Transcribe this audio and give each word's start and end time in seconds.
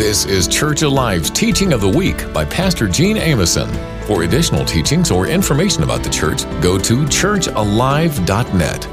This 0.00 0.24
is 0.24 0.48
Church 0.48 0.80
Alive's 0.80 1.28
Teaching 1.28 1.74
of 1.74 1.82
the 1.82 1.88
Week 1.88 2.32
by 2.32 2.42
Pastor 2.46 2.88
Gene 2.88 3.18
Ameson. 3.18 3.68
For 4.06 4.22
additional 4.22 4.64
teachings 4.64 5.10
or 5.10 5.26
information 5.26 5.82
about 5.82 6.02
the 6.02 6.08
church, 6.08 6.44
go 6.62 6.78
to 6.78 7.04
churchalive.net. 7.04 8.84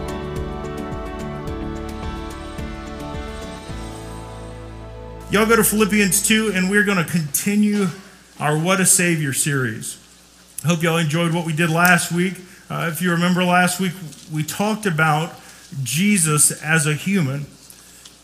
Y'all 5.31 5.45
go 5.45 5.55
to 5.55 5.63
Philippians 5.63 6.27
2, 6.27 6.51
and 6.53 6.69
we're 6.69 6.83
going 6.83 6.97
to 6.97 7.09
continue 7.09 7.87
our 8.37 8.59
What 8.59 8.81
a 8.81 8.85
Savior 8.85 9.31
series. 9.31 9.97
I 10.65 10.67
hope 10.67 10.83
y'all 10.83 10.97
enjoyed 10.97 11.33
what 11.33 11.45
we 11.45 11.53
did 11.53 11.69
last 11.69 12.11
week. 12.11 12.33
Uh, 12.69 12.89
if 12.91 13.01
you 13.01 13.11
remember 13.11 13.45
last 13.45 13.79
week, 13.79 13.93
we 14.33 14.43
talked 14.43 14.85
about 14.85 15.33
Jesus 15.83 16.61
as 16.61 16.85
a 16.85 16.93
human 16.93 17.45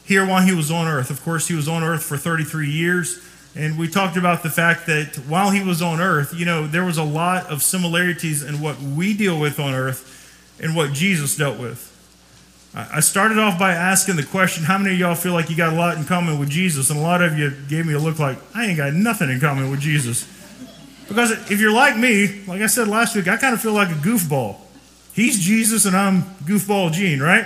here 0.05 0.25
while 0.25 0.41
he 0.41 0.53
was 0.53 0.71
on 0.71 0.87
earth. 0.87 1.09
Of 1.09 1.23
course, 1.23 1.47
he 1.47 1.55
was 1.55 1.67
on 1.67 1.83
earth 1.83 2.03
for 2.03 2.17
33 2.17 2.69
years. 2.69 3.19
And 3.55 3.77
we 3.77 3.87
talked 3.87 4.17
about 4.17 4.41
the 4.41 4.49
fact 4.49 4.87
that 4.87 5.15
while 5.27 5.51
he 5.51 5.63
was 5.63 5.81
on 5.81 6.01
earth, 6.01 6.33
you 6.33 6.45
know, 6.45 6.65
there 6.65 6.83
was 6.83 6.97
a 6.97 7.03
lot 7.03 7.51
of 7.51 7.61
similarities 7.61 8.41
in 8.41 8.61
what 8.61 8.79
we 8.81 9.15
deal 9.15 9.39
with 9.39 9.59
on 9.59 9.73
earth 9.73 10.57
and 10.59 10.75
what 10.75 10.93
Jesus 10.93 11.37
dealt 11.37 11.59
with. 11.59 11.91
I 12.75 13.01
started 13.01 13.37
off 13.37 13.59
by 13.59 13.73
asking 13.73 14.15
the 14.15 14.23
question, 14.23 14.63
how 14.63 14.79
many 14.79 14.95
of 14.95 14.99
y'all 14.99 15.13
feel 15.13 15.33
like 15.33 15.51
you 15.51 15.55
got 15.55 15.73
a 15.73 15.75
lot 15.75 15.95
in 15.95 16.05
common 16.05 16.39
with 16.39 16.49
Jesus? 16.49 16.89
And 16.89 16.97
a 16.97 17.03
lot 17.03 17.21
of 17.21 17.37
you 17.37 17.51
gave 17.69 17.85
me 17.85 17.93
a 17.93 17.99
look 17.99 18.17
like, 18.17 18.39
I 18.55 18.65
ain't 18.65 18.77
got 18.77 18.93
nothing 18.93 19.29
in 19.29 19.39
common 19.39 19.69
with 19.69 19.79
Jesus. 19.79 20.27
Because 21.07 21.31
if 21.51 21.61
you're 21.61 21.71
like 21.71 21.95
me, 21.95 22.43
like 22.47 22.63
I 22.63 22.65
said 22.65 22.87
last 22.87 23.15
week, 23.15 23.27
I 23.27 23.37
kind 23.37 23.53
of 23.53 23.61
feel 23.61 23.73
like 23.73 23.89
a 23.89 23.99
goofball. 23.99 24.57
He's 25.13 25.39
Jesus 25.39 25.85
and 25.85 25.95
I'm 25.95 26.23
goofball 26.45 26.91
Gene, 26.91 27.19
right? 27.19 27.45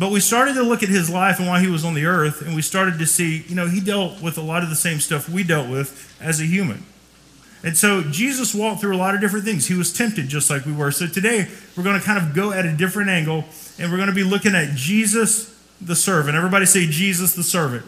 But 0.00 0.12
we 0.12 0.20
started 0.20 0.54
to 0.54 0.62
look 0.62 0.82
at 0.82 0.88
his 0.88 1.10
life 1.10 1.38
and 1.40 1.46
why 1.46 1.60
he 1.60 1.66
was 1.66 1.84
on 1.84 1.92
the 1.92 2.06
earth, 2.06 2.40
and 2.40 2.56
we 2.56 2.62
started 2.62 2.98
to 3.00 3.06
see, 3.06 3.44
you 3.46 3.54
know, 3.54 3.68
he 3.68 3.82
dealt 3.82 4.22
with 4.22 4.38
a 4.38 4.40
lot 4.40 4.62
of 4.62 4.70
the 4.70 4.74
same 4.74 4.98
stuff 4.98 5.28
we 5.28 5.42
dealt 5.42 5.68
with 5.68 6.16
as 6.22 6.40
a 6.40 6.44
human. 6.44 6.86
And 7.62 7.76
so 7.76 8.00
Jesus 8.04 8.54
walked 8.54 8.80
through 8.80 8.96
a 8.96 8.96
lot 8.96 9.14
of 9.14 9.20
different 9.20 9.44
things. 9.44 9.66
He 9.66 9.74
was 9.74 9.92
tempted 9.92 10.26
just 10.28 10.48
like 10.48 10.64
we 10.64 10.72
were. 10.72 10.90
So 10.90 11.06
today 11.06 11.48
we're 11.76 11.82
going 11.82 12.00
to 12.00 12.04
kind 12.04 12.16
of 12.16 12.34
go 12.34 12.50
at 12.50 12.64
a 12.64 12.74
different 12.74 13.10
angle 13.10 13.44
and 13.78 13.90
we're 13.90 13.98
going 13.98 14.08
to 14.08 14.14
be 14.14 14.24
looking 14.24 14.54
at 14.54 14.74
Jesus 14.74 15.54
the 15.82 15.94
servant. 15.94 16.34
Everybody 16.34 16.64
say 16.64 16.86
Jesus 16.86 17.34
the 17.34 17.42
servant. 17.42 17.84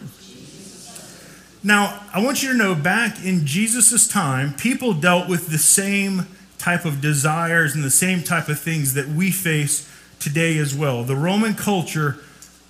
Now, 1.63 1.99
I 2.13 2.23
want 2.23 2.43
you 2.43 2.51
to 2.51 2.55
know 2.55 2.75
back 2.75 3.25
in 3.25 3.47
Jesus' 3.47 4.07
time, 4.07 4.53
people 4.53 4.93
dealt 4.93 5.27
with 5.27 5.47
the 5.47 5.57
same 5.57 6.27
type 6.59 6.85
of 6.85 7.01
desires 7.01 7.73
and 7.73 7.83
the 7.83 7.89
same 7.89 8.21
type 8.21 8.49
of 8.49 8.59
things 8.59 8.93
that 8.93 9.07
we 9.07 9.31
face 9.31 9.89
today 10.23 10.57
as 10.57 10.73
well. 10.73 11.03
The 11.03 11.15
Roman 11.15 11.53
culture 11.53 12.17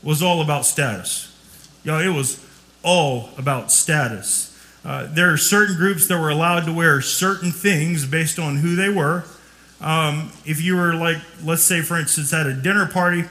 was 0.01 0.21
all 0.21 0.41
about 0.41 0.65
status. 0.65 1.29
Y'all, 1.83 1.99
it 1.99 2.09
was 2.09 2.43
all 2.83 3.29
about 3.37 3.71
status. 3.71 4.49
Uh, 4.83 5.07
there 5.09 5.31
are 5.31 5.37
certain 5.37 5.77
groups 5.77 6.07
that 6.07 6.19
were 6.19 6.29
allowed 6.29 6.65
to 6.65 6.73
wear 6.73 6.99
certain 7.01 7.51
things 7.51 8.05
based 8.05 8.37
on 8.37 8.57
who 8.57 8.75
they 8.75 8.89
were. 8.89 9.23
Um, 9.79 10.31
if 10.45 10.61
you 10.61 10.75
were 10.75 10.93
like, 10.93 11.17
let's 11.43 11.63
say, 11.63 11.81
for 11.81 11.97
instance, 11.97 12.33
at 12.33 12.47
a 12.47 12.53
dinner 12.53 12.87
party 12.87 13.23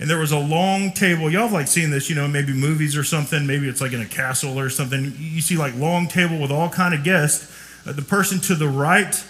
and 0.00 0.08
there 0.08 0.18
was 0.18 0.32
a 0.32 0.38
long 0.38 0.92
table, 0.92 1.30
y'all 1.30 1.42
have 1.42 1.52
like 1.52 1.66
seen 1.66 1.90
this, 1.90 2.10
you 2.10 2.16
know, 2.16 2.28
maybe 2.28 2.52
movies 2.52 2.96
or 2.96 3.04
something. 3.04 3.46
Maybe 3.46 3.68
it's 3.68 3.80
like 3.80 3.92
in 3.92 4.00
a 4.00 4.06
castle 4.06 4.58
or 4.58 4.68
something. 4.68 5.14
You 5.18 5.40
see 5.40 5.56
like 5.56 5.74
long 5.76 6.08
table 6.08 6.38
with 6.38 6.50
all 6.50 6.68
kind 6.68 6.94
of 6.94 7.04
guests. 7.04 7.54
Uh, 7.86 7.92
the 7.92 8.02
person 8.02 8.38
to 8.40 8.54
the 8.54 8.68
right 8.68 9.24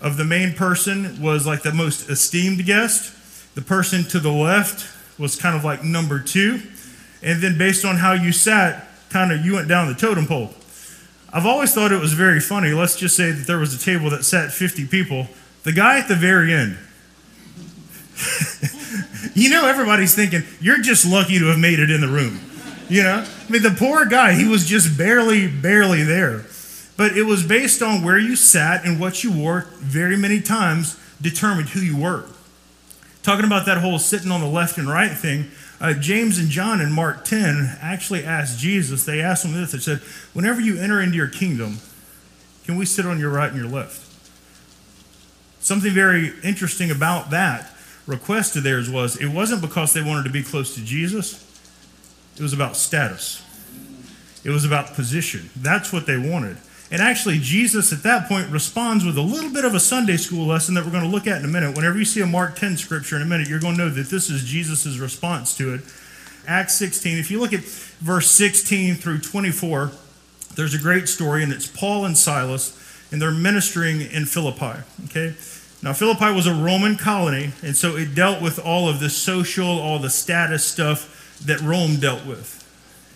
of 0.00 0.16
the 0.16 0.24
main 0.24 0.52
person 0.52 1.20
was 1.22 1.46
like 1.46 1.62
the 1.62 1.72
most 1.72 2.10
esteemed 2.10 2.64
guest. 2.66 3.14
The 3.54 3.62
person 3.62 4.04
to 4.04 4.20
the 4.20 4.30
left 4.30 4.88
was 5.18 5.36
kind 5.36 5.56
of 5.56 5.64
like 5.64 5.84
number 5.84 6.18
two. 6.18 6.60
And 7.22 7.42
then 7.42 7.56
based 7.58 7.84
on 7.84 7.96
how 7.96 8.12
you 8.12 8.32
sat, 8.32 8.88
kind 9.10 9.30
of 9.32 9.44
you 9.44 9.54
went 9.54 9.68
down 9.68 9.88
the 9.88 9.94
totem 9.94 10.26
pole. 10.26 10.54
I've 11.32 11.46
always 11.46 11.72
thought 11.72 11.92
it 11.92 12.00
was 12.00 12.12
very 12.12 12.40
funny. 12.40 12.70
Let's 12.72 12.96
just 12.96 13.16
say 13.16 13.30
that 13.30 13.46
there 13.46 13.58
was 13.58 13.74
a 13.74 13.78
table 13.78 14.10
that 14.10 14.24
sat 14.24 14.52
50 14.52 14.86
people. 14.86 15.28
The 15.62 15.72
guy 15.72 15.98
at 15.98 16.08
the 16.08 16.16
very 16.16 16.52
end, 16.52 16.76
you 19.34 19.48
know, 19.48 19.66
everybody's 19.66 20.14
thinking, 20.14 20.42
you're 20.60 20.82
just 20.82 21.06
lucky 21.06 21.38
to 21.38 21.46
have 21.46 21.58
made 21.58 21.78
it 21.78 21.90
in 21.90 22.00
the 22.00 22.08
room. 22.08 22.40
You 22.88 23.02
know? 23.04 23.24
I 23.24 23.50
mean, 23.50 23.62
the 23.62 23.70
poor 23.70 24.04
guy, 24.04 24.34
he 24.34 24.46
was 24.46 24.66
just 24.66 24.98
barely, 24.98 25.48
barely 25.48 26.02
there. 26.02 26.44
But 26.96 27.16
it 27.16 27.22
was 27.22 27.42
based 27.42 27.80
on 27.80 28.02
where 28.02 28.18
you 28.18 28.36
sat 28.36 28.84
and 28.84 29.00
what 29.00 29.24
you 29.24 29.32
wore, 29.32 29.66
very 29.78 30.16
many 30.16 30.40
times 30.40 30.98
determined 31.20 31.70
who 31.70 31.80
you 31.80 31.96
were. 31.96 32.26
Talking 33.22 33.44
about 33.44 33.66
that 33.66 33.78
whole 33.78 33.98
sitting 33.98 34.32
on 34.32 34.40
the 34.40 34.48
left 34.48 34.78
and 34.78 34.88
right 34.88 35.16
thing, 35.16 35.50
uh, 35.80 35.94
James 35.94 36.38
and 36.38 36.48
John 36.48 36.80
in 36.80 36.92
Mark 36.92 37.24
10 37.24 37.78
actually 37.80 38.24
asked 38.24 38.58
Jesus, 38.58 39.04
they 39.04 39.20
asked 39.20 39.44
him 39.44 39.52
this, 39.52 39.72
they 39.72 39.78
said, 39.78 39.98
Whenever 40.32 40.60
you 40.60 40.78
enter 40.78 41.00
into 41.00 41.16
your 41.16 41.28
kingdom, 41.28 41.78
can 42.64 42.76
we 42.76 42.84
sit 42.84 43.06
on 43.06 43.18
your 43.18 43.30
right 43.30 43.50
and 43.50 43.60
your 43.60 43.70
left? 43.70 44.08
Something 45.60 45.92
very 45.92 46.32
interesting 46.42 46.90
about 46.90 47.30
that 47.30 47.70
request 48.06 48.56
of 48.56 48.64
theirs 48.64 48.90
was 48.90 49.16
it 49.16 49.28
wasn't 49.28 49.60
because 49.60 49.92
they 49.92 50.02
wanted 50.02 50.24
to 50.24 50.30
be 50.30 50.42
close 50.42 50.74
to 50.74 50.84
Jesus, 50.84 51.48
it 52.36 52.42
was 52.42 52.52
about 52.52 52.76
status, 52.76 53.44
it 54.44 54.50
was 54.50 54.64
about 54.64 54.94
position. 54.94 55.50
That's 55.56 55.92
what 55.92 56.06
they 56.06 56.18
wanted. 56.18 56.56
And 56.92 57.00
actually, 57.00 57.38
Jesus 57.38 57.90
at 57.90 58.02
that 58.02 58.28
point 58.28 58.50
responds 58.50 59.02
with 59.02 59.16
a 59.16 59.22
little 59.22 59.50
bit 59.50 59.64
of 59.64 59.74
a 59.74 59.80
Sunday 59.80 60.18
school 60.18 60.46
lesson 60.46 60.74
that 60.74 60.84
we're 60.84 60.90
going 60.90 61.04
to 61.04 61.08
look 61.08 61.26
at 61.26 61.38
in 61.38 61.46
a 61.46 61.48
minute. 61.48 61.74
Whenever 61.74 61.98
you 61.98 62.04
see 62.04 62.20
a 62.20 62.26
Mark 62.26 62.54
10 62.54 62.76
scripture 62.76 63.16
in 63.16 63.22
a 63.22 63.24
minute, 63.24 63.48
you're 63.48 63.60
going 63.60 63.76
to 63.78 63.84
know 63.84 63.88
that 63.88 64.10
this 64.10 64.28
is 64.28 64.44
Jesus' 64.44 64.98
response 64.98 65.56
to 65.56 65.72
it. 65.72 65.80
Acts 66.46 66.74
16, 66.74 67.16
if 67.16 67.30
you 67.30 67.40
look 67.40 67.54
at 67.54 67.60
verse 67.60 68.30
16 68.30 68.96
through 68.96 69.20
24, 69.20 69.90
there's 70.54 70.74
a 70.74 70.78
great 70.78 71.08
story, 71.08 71.42
and 71.42 71.50
it's 71.50 71.66
Paul 71.66 72.04
and 72.04 72.16
Silas, 72.16 72.78
and 73.10 73.22
they're 73.22 73.30
ministering 73.30 74.02
in 74.02 74.26
Philippi. 74.26 74.82
Okay? 75.06 75.34
Now, 75.82 75.94
Philippi 75.94 76.30
was 76.30 76.46
a 76.46 76.54
Roman 76.54 76.96
colony, 76.96 77.52
and 77.62 77.74
so 77.74 77.96
it 77.96 78.14
dealt 78.14 78.42
with 78.42 78.58
all 78.58 78.90
of 78.90 79.00
the 79.00 79.08
social, 79.08 79.66
all 79.66 79.98
the 79.98 80.10
status 80.10 80.62
stuff 80.62 81.40
that 81.46 81.58
Rome 81.62 81.96
dealt 81.96 82.26
with. 82.26 82.58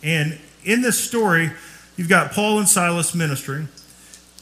And 0.02 0.38
in 0.64 0.80
this 0.80 0.98
story, 0.98 1.50
You've 1.96 2.08
got 2.08 2.32
Paul 2.32 2.58
and 2.58 2.68
Silas 2.68 3.14
ministering. 3.14 3.68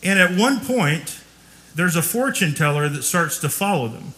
And 0.03 0.19
at 0.19 0.37
one 0.37 0.61
point, 0.61 1.21
there's 1.75 1.97
a 1.97 2.03
fortune 2.03 2.55
teller 2.55 2.89
that 2.89 3.03
starts 3.03 3.39
to 3.41 3.49
follow 3.49 3.89
them. 3.89 4.15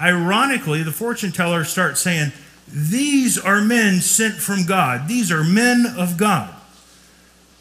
Ironically, 0.00 0.82
the 0.82 0.92
fortune 0.92 1.32
teller 1.32 1.64
starts 1.64 2.00
saying, 2.00 2.32
These 2.68 3.38
are 3.38 3.60
men 3.60 4.00
sent 4.00 4.34
from 4.34 4.66
God. 4.66 5.08
These 5.08 5.30
are 5.30 5.44
men 5.44 5.86
of 5.96 6.16
God. 6.16 6.54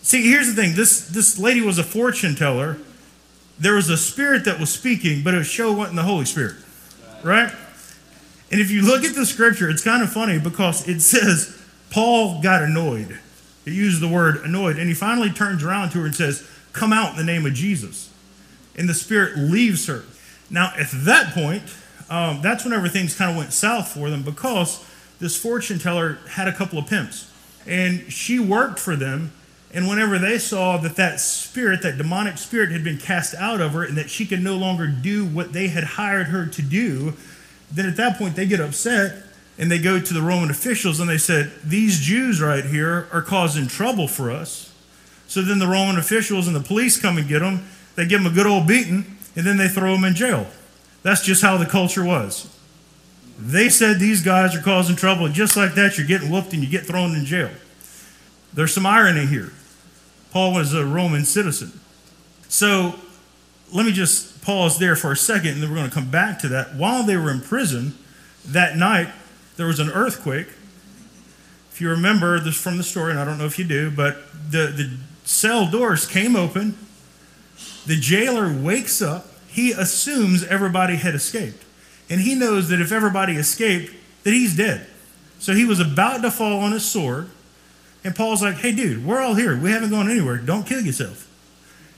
See, 0.02 0.30
here's 0.30 0.54
the 0.54 0.62
thing 0.62 0.76
this, 0.76 1.08
this 1.08 1.40
lady 1.40 1.62
was 1.62 1.78
a 1.78 1.84
fortune 1.84 2.36
teller. 2.36 2.78
There 3.60 3.76
was 3.76 3.90
a 3.90 3.98
spirit 3.98 4.46
that 4.46 4.60
was 4.60 4.72
speaking, 4.72 5.24
but 5.24 5.34
it 5.34 5.44
show 5.44 5.72
wasn't 5.72 5.96
the 5.96 6.04
Holy 6.04 6.26
Spirit. 6.26 6.56
Right? 7.24 7.54
And 8.52 8.60
if 8.60 8.70
you 8.70 8.82
look 8.82 9.06
at 9.06 9.16
the 9.16 9.26
scripture, 9.26 9.70
it's 9.70 9.84
kind 9.84 10.04
of 10.04 10.12
funny 10.12 10.40
because 10.40 10.88
it 10.88 11.00
says 11.02 11.60
Paul 11.90 12.42
got 12.42 12.62
annoyed. 12.62 13.20
He 13.66 13.74
uses 13.74 14.00
the 14.00 14.08
word 14.08 14.38
annoyed. 14.38 14.78
And 14.78 14.88
he 14.88 14.94
finally 14.94 15.30
turns 15.30 15.64
around 15.64 15.92
to 15.92 16.00
her 16.00 16.06
and 16.06 16.16
says, 16.16 16.48
Come 16.74 16.92
out 16.92 17.12
in 17.12 17.18
the 17.18 17.24
name 17.24 17.46
of 17.46 17.54
Jesus. 17.54 18.12
And 18.76 18.90
the 18.90 18.94
spirit 18.94 19.38
leaves 19.38 19.86
her. 19.88 20.04
Now, 20.50 20.74
at 20.78 20.88
that 20.92 21.34
point, 21.34 21.64
um, 22.10 22.42
that's 22.42 22.64
whenever 22.64 22.90
things 22.90 23.16
kind 23.16 23.32
of 23.32 23.38
went 23.38 23.54
south 23.54 23.90
for 23.90 24.10
them 24.10 24.24
because 24.24 24.84
this 25.20 25.38
fortune 25.38 25.80
teller 25.80 26.18
had 26.32 26.48
a 26.48 26.54
couple 26.54 26.80
of 26.80 26.88
pimps. 26.88 27.32
And 27.66 28.12
she 28.12 28.40
worked 28.40 28.80
for 28.80 28.96
them. 28.96 29.32
And 29.74 29.88
whenever 29.88 30.20
they 30.20 30.38
saw 30.38 30.78
that 30.78 30.96
that 30.98 31.20
spirit, 31.20 31.82
that 31.82 31.98
demonic 31.98 32.38
spirit, 32.38 32.72
had 32.72 32.84
been 32.84 32.98
cast 32.98 33.34
out 33.36 33.62
of 33.62 33.74
her 33.74 33.84
and 33.84 33.98
that 33.98 34.10
she 34.10 34.26
could 34.26 34.44
no 34.44 34.56
longer 34.56 34.88
do 34.88 35.26
what 35.26 35.54
they 35.54 35.70
had 35.70 35.84
hired 35.84 36.28
her 36.28 36.46
to 36.46 36.62
do, 36.62 37.14
then 37.72 37.88
at 37.88 37.96
that 37.98 38.18
point 38.18 38.36
they 38.36 38.46
get 38.46 38.60
upset 38.60 39.24
and 39.58 39.72
they 39.72 39.80
go 39.80 40.00
to 40.00 40.14
the 40.14 40.22
Roman 40.22 40.50
officials 40.50 41.00
and 41.00 41.10
they 41.10 41.18
said, 41.18 41.52
These 41.64 42.00
Jews 42.00 42.42
right 42.42 42.66
here 42.66 43.08
are 43.12 43.22
causing 43.22 43.68
trouble 43.68 44.08
for 44.08 44.32
us. 44.32 44.74
So 45.28 45.42
then 45.42 45.60
the 45.60 45.68
Roman 45.68 45.98
officials 45.98 46.48
and 46.48 46.56
the 46.56 46.62
police 46.62 47.00
come 47.00 47.18
and 47.18 47.28
get 47.28 47.40
them. 47.40 47.68
They 47.96 48.06
give 48.06 48.24
them 48.24 48.32
a 48.32 48.36
good 48.36 48.48
old 48.48 48.68
beating, 48.68 49.18
and 49.36 49.46
then 49.46 49.58
they 49.58 49.68
throw 49.68 49.94
them 49.94 50.04
in 50.04 50.16
jail. 50.16 50.48
That's 51.04 51.24
just 51.24 51.42
how 51.42 51.58
the 51.58 51.66
culture 51.66 52.04
was. 52.04 52.50
They 53.38 53.70
said 53.70 54.00
these 54.00 54.22
guys 54.22 54.56
are 54.56 54.62
causing 54.62 54.96
trouble, 54.96 55.26
and 55.26 55.36
just 55.36 55.58
like 55.58 55.76
that, 55.76 55.98
you're 55.98 56.08
getting 56.08 56.30
whooped 56.30 56.54
and 56.54 56.64
you 56.64 56.70
get 56.70 56.86
thrown 56.86 57.16
in 57.16 57.26
jail. 57.26 57.52
There's 58.54 58.74
some 58.74 58.86
irony 58.86 59.26
here. 59.26 59.52
Paul 60.32 60.54
was 60.54 60.74
a 60.74 60.86
Roman 60.86 61.26
citizen. 61.26 61.80
So 62.48 62.96
let 63.72 63.86
me 63.86 63.92
just 63.92 64.44
pause 64.44 64.80
there 64.80 64.96
for 64.96 65.12
a 65.12 65.18
second, 65.18 65.54
and 65.54 65.64
then 65.64 65.70
we're 65.70 65.78
going 65.78 65.90
to 65.90 65.94
come 65.94 66.10
back 66.10 66.40
to 66.40 66.48
that. 66.50 66.76
While 66.76 67.04
they 67.04 67.18
were 67.18 67.32
in 67.32 67.42
prison 67.42 67.98
that 68.46 68.78
night, 68.78 69.10
there 69.58 69.68
was 69.68 69.80
an 69.80 69.90
earthquake. 69.90 70.48
If 71.72 71.82
you 71.82 71.90
remember 71.90 72.40
this 72.40 72.56
from 72.56 72.78
the 72.78 72.84
story, 72.84 73.12
and 73.12 73.20
I 73.20 73.26
don't 73.26 73.38
know 73.38 73.46
if 73.46 73.58
you 73.58 73.66
do, 73.66 73.90
but 73.90 74.18
the, 74.52 74.68
the 74.68 74.98
cell 75.24 75.70
doors 75.70 76.06
came 76.06 76.36
open. 76.36 76.78
The 77.86 77.96
jailer 77.96 78.52
wakes 78.52 79.02
up. 79.02 79.28
He 79.48 79.72
assumes 79.72 80.44
everybody 80.44 80.98
had 80.98 81.16
escaped. 81.16 81.64
And 82.10 82.22
he 82.22 82.36
knows 82.36 82.70
that 82.70 82.80
if 82.80 82.92
everybody 82.92 83.34
escaped, 83.34 83.94
that 84.24 84.32
he's 84.32 84.56
dead. 84.56 84.88
So 85.40 85.54
he 85.54 85.66
was 85.66 85.80
about 85.80 86.22
to 86.22 86.32
fall 86.32 86.60
on 86.60 86.72
his 86.72 86.86
sword. 86.86 87.30
And 88.04 88.16
Paul's 88.16 88.42
like, 88.42 88.56
hey, 88.56 88.72
dude, 88.72 89.06
we're 89.06 89.22
all 89.22 89.36
here. 89.36 89.58
We 89.58 89.72
haven't 89.72 89.90
gone 89.90 90.10
anywhere. 90.10 90.38
Don't 90.38 90.66
kill 90.66 90.82
yourself. 90.82 91.30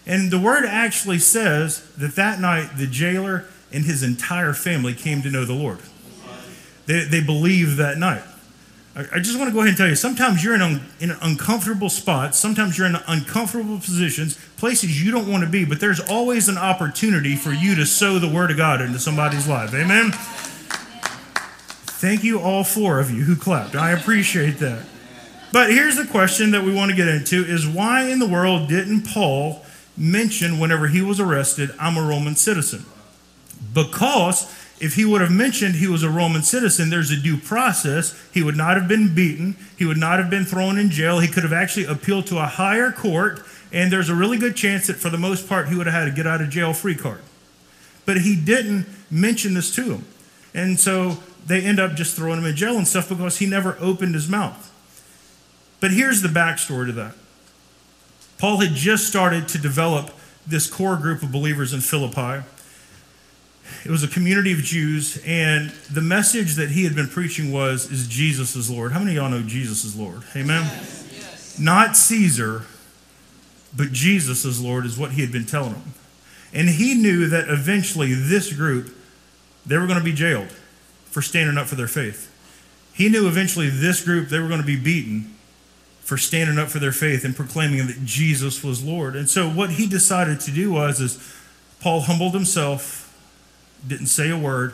And 0.06 0.32
the 0.32 0.40
word 0.40 0.66
actually 0.66 1.20
says 1.20 1.88
that 1.98 2.16
that 2.16 2.40
night 2.40 2.78
the 2.78 2.88
jailer 2.88 3.46
and 3.72 3.86
his 3.86 4.04
entire 4.04 4.54
family 4.54 4.94
came 4.94 5.22
to 5.24 5.32
know 5.32 5.46
the 5.46 5.54
Lord. 5.54 5.80
They, 6.86 7.06
they 7.06 7.22
believed 7.22 7.78
that 7.78 7.98
night. 7.98 8.24
I, 8.96 9.20
just 9.20 9.38
want 9.38 9.50
to 9.50 9.54
go 9.54 9.60
ahead 9.60 9.70
and 9.70 9.78
tell 9.78 9.90
you 9.90 9.96
sometimes 9.96 10.42
you're 10.42 10.56
in, 10.56 10.62
un, 10.62 10.82
in 11.02 11.12
uncomfortable 11.22 11.90
spots, 11.90 12.40
sometimes 12.40 12.78
you're 12.78 12.88
in 12.88 12.96
uncomfortable 13.08 13.78
positions, 13.78 14.40
places 14.56 15.04
you 15.04 15.12
don't 15.12 15.30
want 15.30 15.44
to 15.44 15.50
be, 15.50 15.66
but 15.66 15.82
there's 15.82 16.00
always 16.00 16.48
an 16.48 16.58
opportunity 16.58 17.36
for 17.36 17.52
you 17.52 17.76
to 17.76 17.86
sow 17.86 18.20
the 18.20 18.30
word 18.30 18.52
of 18.52 18.58
God 18.58 18.80
into 18.80 18.98
somebody's 18.98 19.50
life. 19.50 19.74
Amen? 19.74 20.12
Thank 21.98 22.24
you, 22.24 22.40
all 22.40 22.64
four 22.64 23.00
of 23.00 23.12
you 23.12 23.24
who 23.24 23.36
clapped. 23.36 23.76
I 23.76 23.92
appreciate 23.92 24.60
that. 24.60 24.86
But 25.52 25.72
here's 25.72 25.98
the 25.98 26.06
question 26.06 26.52
that 26.52 26.64
we 26.64 26.74
want 26.74 26.92
to 26.92 26.96
get 26.96 27.10
into 27.10 27.44
is 27.44 27.68
why 27.68 28.06
in 28.06 28.20
the 28.20 28.28
world 28.28 28.70
didn't 28.70 29.08
Paul 29.08 29.66
mention 29.98 30.58
whenever 30.58 30.88
he 30.88 31.02
was 31.02 31.20
arrested, 31.20 31.72
I'm 31.80 31.98
a 31.98 32.02
Roman 32.02 32.36
citizen? 32.36 32.86
Because 33.74 34.54
if 34.80 34.96
he 34.96 35.06
would 35.06 35.22
have 35.22 35.32
mentioned 35.32 35.76
he 35.76 35.88
was 35.88 36.04
a 36.04 36.10
Roman 36.10 36.44
citizen, 36.44 36.90
there's 36.90 37.12
a 37.12 37.16
due 37.16 37.38
process. 37.38 38.14
He 38.34 38.44
would 38.44 38.58
not 38.58 38.76
have 38.76 38.88
been 38.88 39.16
beaten. 39.16 39.56
He 39.78 39.86
would 39.86 39.98
not 39.98 40.20
have 40.20 40.30
been 40.30 40.44
thrown 40.44 40.78
in 40.78 40.90
jail. 40.90 41.20
He 41.20 41.30
could 41.30 41.44
have 41.44 41.54
actually 41.54 41.86
appealed 41.86 42.28
to 42.28 42.40
a 42.40 42.46
higher 42.46 42.92
court. 42.92 43.42
And 43.72 43.92
there's 43.92 44.10
a 44.10 44.16
really 44.16 44.38
good 44.38 44.56
chance 44.56 44.88
that 44.88 44.98
for 44.98 45.10
the 45.10 45.18
most 45.18 45.48
part, 45.48 45.70
he 45.70 45.76
would 45.76 45.88
have 45.88 45.96
had 45.96 46.08
a 46.08 46.12
get 46.12 46.28
out 46.28 46.42
of 46.42 46.50
jail 46.50 46.74
free 46.74 46.96
card. 46.96 47.22
But 48.06 48.18
he 48.22 48.36
didn't 48.36 48.86
mention 49.10 49.54
this 49.54 49.74
to 49.76 49.84
him. 49.84 50.06
And 50.54 50.80
so 50.80 51.20
they 51.46 51.62
end 51.62 51.80
up 51.80 51.96
just 51.96 52.16
throwing 52.16 52.40
him 52.40 52.46
in 52.46 52.56
jail 52.56 52.78
and 52.78 52.88
stuff 52.88 53.10
because 53.10 53.38
he 53.38 53.46
never 53.46 53.78
opened 53.80 54.14
his 54.14 54.28
mouth. 54.28 54.72
But 55.80 55.92
here's 55.92 56.22
the 56.22 56.30
backstory 56.30 56.88
to 56.88 56.92
that 56.94 57.16
Paul 58.38 58.58
had 58.58 58.74
just 58.74 59.08
started 59.08 59.48
to 59.50 59.58
develop 59.58 60.12
this 60.46 60.68
core 60.68 60.98
group 60.98 61.24
of 61.24 61.32
believers 61.32 61.74
in 61.74 61.80
Philippi. 61.80 62.46
It 63.84 63.92
was 63.92 64.04
a 64.04 64.08
community 64.08 64.52
of 64.52 64.60
Jews, 64.60 65.22
and 65.26 65.70
the 65.92 66.02
message 66.02 66.56
that 66.56 66.72
he 66.72 66.84
had 66.84 66.96
been 66.96 67.08
preaching 67.08 67.52
was, 67.52 67.92
is 67.92 68.08
Jesus 68.08 68.56
is 68.56 68.70
Lord. 68.70 68.92
How 68.92 69.00
many 69.00 69.12
of 69.12 69.18
y'all 69.18 69.30
know 69.30 69.42
Jesus 69.42 69.84
is 69.84 69.96
Lord? 69.96 70.24
Amen? 70.36 70.64
Yes, 70.64 71.10
yes. 71.16 71.60
Not 71.60 71.96
Caesar, 71.96 72.64
but 73.76 73.92
Jesus 73.92 74.46
is 74.46 74.62
Lord 74.62 74.86
is 74.86 74.98
what 74.98 75.12
he 75.12 75.22
had 75.22 75.32
been 75.32 75.46
telling 75.46 75.74
them. 75.74 75.94
And 76.54 76.70
he 76.70 76.96
knew 76.96 77.28
that 77.28 77.50
eventually 77.50 78.14
this 78.14 78.54
group, 78.54 78.96
they 79.66 79.78
were 79.78 79.88
going 79.88 80.00
to 80.00 80.06
be 80.06 80.14
jailed 80.14 80.52
for 81.06 81.22
standing 81.22 81.58
up 81.58 81.68
for 81.68 81.76
their 81.76 81.88
faith. 81.88 82.32
He 82.94 83.10
knew 83.10 83.28
eventually 83.28 83.70
this 83.70 84.04
group, 84.04 84.30
they 84.30 84.40
were 84.40 84.48
going 84.48 84.62
to 84.62 84.66
be 84.66 84.78
beaten 84.78 85.36
for 86.02 86.18
standing 86.18 86.58
up 86.58 86.70
for 86.70 86.80
their 86.80 86.92
faith 86.92 87.26
and 87.26 87.36
proclaiming 87.36 87.88
that 87.88 88.06
Jesus 88.06 88.64
was 88.64 88.84
Lord. 88.84 89.16
And 89.16 89.30
so 89.30 89.50
what 89.50 89.72
he 89.72 89.88
decided 89.88 90.40
to 90.42 90.52
do 90.52 90.72
was 90.72 91.02
is 91.02 91.36
Paul 91.82 92.02
humbled 92.02 92.34
himself 92.34 93.05
didn't 93.88 94.08
say 94.08 94.30
a 94.30 94.38
word. 94.38 94.74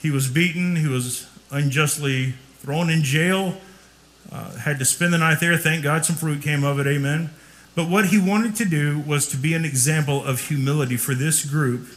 He 0.00 0.10
was 0.10 0.28
beaten, 0.28 0.76
he 0.76 0.88
was 0.88 1.28
unjustly 1.50 2.34
thrown 2.58 2.90
in 2.90 3.02
jail, 3.02 3.56
uh, 4.30 4.56
had 4.56 4.78
to 4.78 4.84
spend 4.84 5.12
the 5.12 5.18
night 5.18 5.38
there. 5.40 5.56
Thank 5.56 5.82
God 5.82 6.04
some 6.04 6.16
fruit 6.16 6.42
came 6.42 6.64
of 6.64 6.78
it, 6.78 6.86
amen. 6.86 7.30
But 7.74 7.88
what 7.88 8.06
he 8.06 8.18
wanted 8.18 8.56
to 8.56 8.64
do 8.64 9.00
was 9.00 9.26
to 9.28 9.36
be 9.36 9.54
an 9.54 9.64
example 9.64 10.22
of 10.24 10.40
humility 10.48 10.96
for 10.96 11.14
this 11.14 11.44
group. 11.44 11.88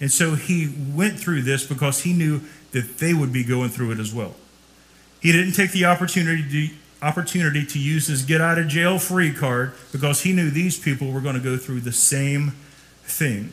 And 0.00 0.10
so 0.10 0.34
he 0.34 0.74
went 0.94 1.18
through 1.18 1.42
this 1.42 1.66
because 1.66 2.02
he 2.02 2.12
knew 2.12 2.40
that 2.72 2.98
they 2.98 3.14
would 3.14 3.32
be 3.32 3.44
going 3.44 3.70
through 3.70 3.92
it 3.92 3.98
as 3.98 4.12
well. 4.12 4.34
He 5.20 5.32
didn't 5.32 5.52
take 5.52 5.72
the 5.72 5.84
opportunity 5.84 6.68
to, 6.68 6.74
opportunity 7.00 7.64
to 7.64 7.78
use 7.78 8.08
his 8.08 8.24
get 8.24 8.40
out 8.40 8.58
of 8.58 8.68
jail 8.68 8.98
free 8.98 9.32
card 9.32 9.72
because 9.92 10.22
he 10.22 10.32
knew 10.32 10.50
these 10.50 10.78
people 10.78 11.12
were 11.12 11.20
going 11.20 11.36
to 11.36 11.40
go 11.40 11.56
through 11.56 11.80
the 11.80 11.92
same 11.92 12.50
thing. 13.04 13.52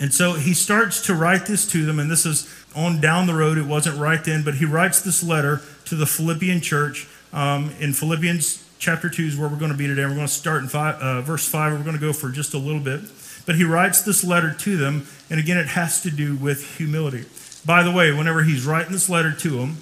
And 0.00 0.14
so 0.14 0.32
he 0.32 0.54
starts 0.54 1.02
to 1.02 1.14
write 1.14 1.44
this 1.44 1.70
to 1.72 1.84
them, 1.84 1.98
and 1.98 2.10
this 2.10 2.24
is 2.24 2.52
on 2.74 3.02
down 3.02 3.26
the 3.26 3.34
road. 3.34 3.58
It 3.58 3.66
wasn't 3.66 3.98
right 3.98 4.24
then, 4.24 4.42
but 4.42 4.54
he 4.54 4.64
writes 4.64 5.02
this 5.02 5.22
letter 5.22 5.60
to 5.84 5.94
the 5.94 6.06
Philippian 6.06 6.62
church. 6.62 7.06
Um, 7.34 7.72
in 7.78 7.92
Philippians 7.92 8.64
chapter 8.78 9.10
2 9.10 9.22
is 9.22 9.36
where 9.36 9.48
we're 9.48 9.58
going 9.58 9.70
to 9.70 9.76
be 9.76 9.86
today. 9.86 10.04
We're 10.04 10.14
going 10.14 10.26
to 10.26 10.28
start 10.28 10.62
in 10.62 10.68
five, 10.68 10.96
uh, 10.96 11.20
verse 11.20 11.46
5. 11.46 11.72
We're 11.72 11.84
going 11.84 11.96
to 11.96 12.00
go 12.00 12.14
for 12.14 12.30
just 12.30 12.54
a 12.54 12.58
little 12.58 12.80
bit. 12.80 13.02
But 13.44 13.56
he 13.56 13.64
writes 13.64 14.02
this 14.02 14.24
letter 14.24 14.54
to 14.54 14.76
them, 14.76 15.06
and 15.28 15.38
again, 15.38 15.58
it 15.58 15.68
has 15.68 16.02
to 16.02 16.10
do 16.10 16.34
with 16.34 16.78
humility. 16.78 17.26
By 17.66 17.82
the 17.82 17.90
way, 17.90 18.10
whenever 18.10 18.42
he's 18.42 18.64
writing 18.64 18.92
this 18.92 19.10
letter 19.10 19.32
to 19.32 19.50
them, 19.50 19.78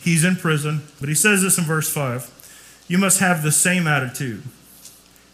he's 0.00 0.24
in 0.24 0.34
prison, 0.34 0.82
but 0.98 1.08
he 1.08 1.14
says 1.14 1.42
this 1.42 1.56
in 1.56 1.64
verse 1.64 1.88
5 1.92 2.84
You 2.88 2.98
must 2.98 3.20
have 3.20 3.42
the 3.42 3.52
same 3.52 3.86
attitude 3.86 4.42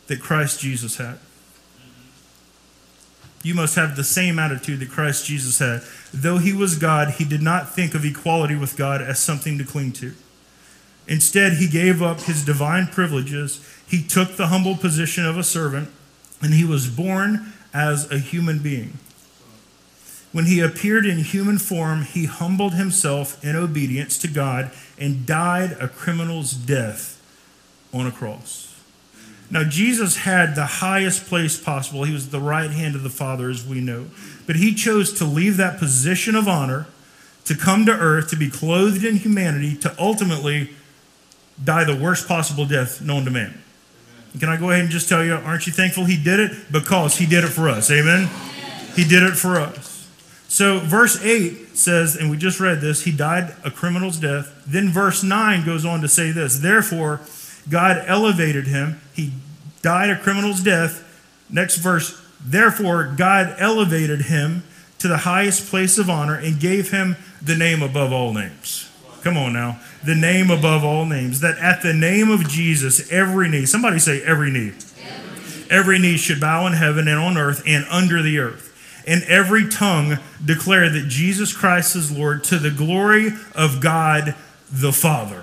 that 0.09 0.21
Christ 0.21 0.61
Jesus 0.61 0.99
had. 0.99 1.19
You 3.43 3.55
must 3.55 3.77
have 3.77 3.95
the 3.95 4.05
same 4.05 4.39
attitude 4.39 4.81
that 4.81 4.91
Christ 4.91 5.27
Jesus 5.27 5.59
had. 5.59 5.83
Though 6.13 6.39
he 6.39 6.53
was 6.53 6.77
God, 6.77 7.13
he 7.13 7.25
did 7.25 7.43
not 7.43 7.73
think 7.73 7.95
of 7.95 8.05
equality 8.05 8.57
with 8.57 8.77
God 8.77 9.01
as 9.01 9.21
something 9.21 9.59
to 9.59 9.65
cling 9.65 9.93
to. 9.93 10.15
Instead, 11.07 11.55
he 11.55 11.69
gave 11.69 12.03
up 12.03 12.23
his 12.23 12.45
divine 12.45 12.87
privileges. 12.89 13.65
He 13.87 14.03
took 14.03 14.37
the 14.37 14.49
humble 14.49 14.77
position 14.77 15.25
of 15.25 15.39
a 15.39 15.45
servant, 15.45 15.89
and 16.43 16.53
he 16.53 16.65
was 16.65 16.89
born 16.89 17.53
as 17.73 18.11
a 18.11 18.19
human 18.19 18.59
being. 18.59 18.99
When 20.33 20.45
he 20.45 20.61
appeared 20.61 21.07
in 21.07 21.21
human 21.21 21.59
form, 21.59 22.03
he 22.03 22.27
humbled 22.27 22.75
himself 22.75 23.43
in 23.43 23.57
obedience 23.57 24.19
to 24.19 24.29
God 24.29 24.71
and 24.99 25.25
died 25.25 25.77
a 25.81 25.89
criminal's 25.89 26.53
death 26.53 27.21
on 27.95 28.07
a 28.07 28.13
cross. 28.13 28.68
Now, 29.51 29.65
Jesus 29.65 30.17
had 30.17 30.55
the 30.55 30.67
highest 30.67 31.27
place 31.27 31.59
possible. 31.59 32.05
He 32.05 32.13
was 32.13 32.29
the 32.29 32.41
right 32.41 32.71
hand 32.71 32.95
of 32.95 33.03
the 33.03 33.11
Father, 33.11 33.49
as 33.49 33.67
we 33.67 33.81
know. 33.81 34.07
But 34.47 34.57
he 34.57 34.75
chose 34.75 35.13
to 35.15 35.25
leave 35.25 35.57
that 35.57 35.79
position 35.79 36.35
of 36.35 36.47
honor, 36.47 36.87
to 37.47 37.55
come 37.55 37.87
to 37.87 37.93
earth, 37.93 38.29
to 38.31 38.37
be 38.37 38.51
clothed 38.51 39.05
in 39.05 39.17
humanity, 39.17 39.75
to 39.77 39.95
ultimately 39.99 40.71
die 41.65 41.85
the 41.85 41.97
worst 41.97 42.29
possible 42.29 42.67
death 42.67 43.01
known 43.01 43.25
to 43.25 43.31
man. 43.31 43.63
Can 44.39 44.51
I 44.51 44.59
go 44.59 44.71
ahead 44.71 44.83
and 44.83 44.91
just 44.91 45.09
tell 45.09 45.25
you, 45.25 45.35
aren't 45.35 45.67
you 45.67 45.73
thankful 45.73 46.05
he 46.05 46.23
did 46.23 46.39
it? 46.39 46.71
Because 46.71 47.17
he 47.17 47.25
did 47.25 47.45
it 47.45 47.49
for 47.49 47.69
us. 47.69 47.91
Amen? 47.91 48.29
He 48.95 49.05
did 49.05 49.23
it 49.23 49.37
for 49.37 49.57
us. 49.57 50.07
So, 50.49 50.79
verse 50.79 51.23
8 51.23 51.77
says, 51.77 52.17
and 52.17 52.31
we 52.31 52.37
just 52.37 52.61
read 52.61 52.81
this, 52.81 53.03
he 53.03 53.13
died 53.13 53.55
a 53.65 53.71
criminal's 53.71 54.19
death. 54.19 54.63
Then, 54.67 54.89
verse 54.91 55.23
9 55.23 55.65
goes 55.65 55.85
on 55.85 56.01
to 56.01 56.09
say 56.09 56.33
this 56.33 56.59
Therefore, 56.59 57.21
God 57.69 58.03
elevated 58.07 58.67
him. 58.67 59.01
He 59.15 59.33
died 59.83 60.11
a 60.11 60.19
criminal's 60.19 60.63
death. 60.63 61.05
Next 61.51 61.77
verse, 61.77 62.21
therefore, 62.45 63.15
God 63.17 63.55
elevated 63.59 64.23
him 64.23 64.63
to 64.99 65.09
the 65.09 65.19
highest 65.19 65.69
place 65.69 65.99
of 65.99 66.11
honor 66.11 66.35
and 66.35 66.61
gave 66.61 66.91
him 66.91 67.17
the 67.41 67.55
name 67.55 67.83
above 67.83 68.13
all 68.13 68.33
names. 68.33 68.91
Come 69.23 69.37
on 69.37 69.53
now. 69.53 69.81
The 70.05 70.15
name 70.15 70.51
above 70.51 70.85
all 70.85 71.05
names. 71.05 71.41
That 71.41 71.59
at 71.59 71.83
the 71.83 71.93
name 71.93 72.31
of 72.31 72.49
Jesus, 72.49 73.11
every 73.11 73.49
knee, 73.49 73.67
somebody 73.67 73.99
say 73.99 74.23
every 74.23 74.51
knee. 74.51 74.73
Every 75.71 75.99
knee 75.99 76.17
should 76.17 76.41
bow 76.41 76.67
in 76.67 76.73
heaven 76.73 77.09
and 77.09 77.19
on 77.19 77.37
earth 77.37 77.63
and 77.67 77.85
under 77.91 78.23
the 78.23 78.39
earth. 78.39 78.65
And 79.07 79.23
every 79.25 79.69
tongue 79.69 80.19
declare 80.45 80.89
that 80.91 81.09
Jesus 81.09 81.55
Christ 81.55 81.95
is 81.95 82.11
Lord 82.11 82.45
to 82.45 82.59
the 82.59 82.71
glory 82.71 83.33
of 83.55 83.81
God 83.81 84.35
the 84.71 84.93
Father 84.93 85.43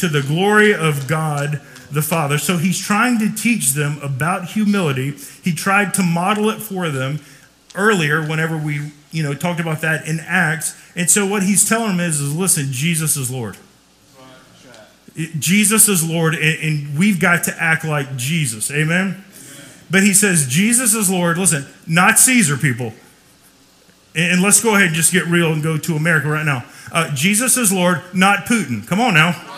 to 0.00 0.08
the 0.08 0.22
glory 0.22 0.74
of 0.74 1.06
God 1.06 1.60
the 1.90 2.02
Father. 2.02 2.38
So 2.38 2.56
he's 2.56 2.78
trying 2.78 3.18
to 3.18 3.30
teach 3.30 3.72
them 3.72 3.98
about 4.02 4.46
humility. 4.46 5.12
He 5.42 5.52
tried 5.52 5.94
to 5.94 6.02
model 6.02 6.48
it 6.50 6.60
for 6.60 6.88
them 6.88 7.20
earlier 7.74 8.22
whenever 8.26 8.56
we, 8.56 8.92
you 9.10 9.22
know, 9.22 9.34
talked 9.34 9.60
about 9.60 9.80
that 9.82 10.06
in 10.06 10.20
Acts. 10.20 10.80
And 10.96 11.10
so 11.10 11.26
what 11.26 11.42
he's 11.42 11.68
telling 11.68 11.96
them 11.96 12.00
is, 12.00 12.20
is 12.20 12.34
listen, 12.34 12.68
Jesus 12.70 13.16
is 13.16 13.30
Lord. 13.30 13.56
Jesus 15.38 15.88
is 15.88 16.08
Lord, 16.08 16.34
and, 16.34 16.96
we've 16.96 17.20
got 17.20 17.44
to 17.44 17.62
act 17.62 17.84
like 17.84 18.16
Jesus. 18.16 18.70
Amen? 18.70 19.22
But 19.90 20.04
he 20.04 20.14
says, 20.14 20.46
Jesus 20.48 20.94
is 20.94 21.10
Lord. 21.10 21.36
Listen, 21.36 21.66
not 21.86 22.18
Caesar, 22.18 22.56
people. 22.56 22.94
And 24.14 24.40
let's 24.40 24.62
go 24.62 24.76
ahead 24.76 24.86
and 24.86 24.94
just 24.94 25.12
get 25.12 25.26
real 25.26 25.52
and 25.52 25.62
go 25.62 25.76
to 25.76 25.96
America 25.96 26.28
right 26.28 26.46
now. 26.46 26.64
Uh, 26.92 27.12
Jesus 27.12 27.56
is 27.56 27.72
Lord, 27.72 28.02
not 28.14 28.46
Putin. 28.46 28.86
Come 28.86 29.00
on 29.00 29.14
now 29.14 29.49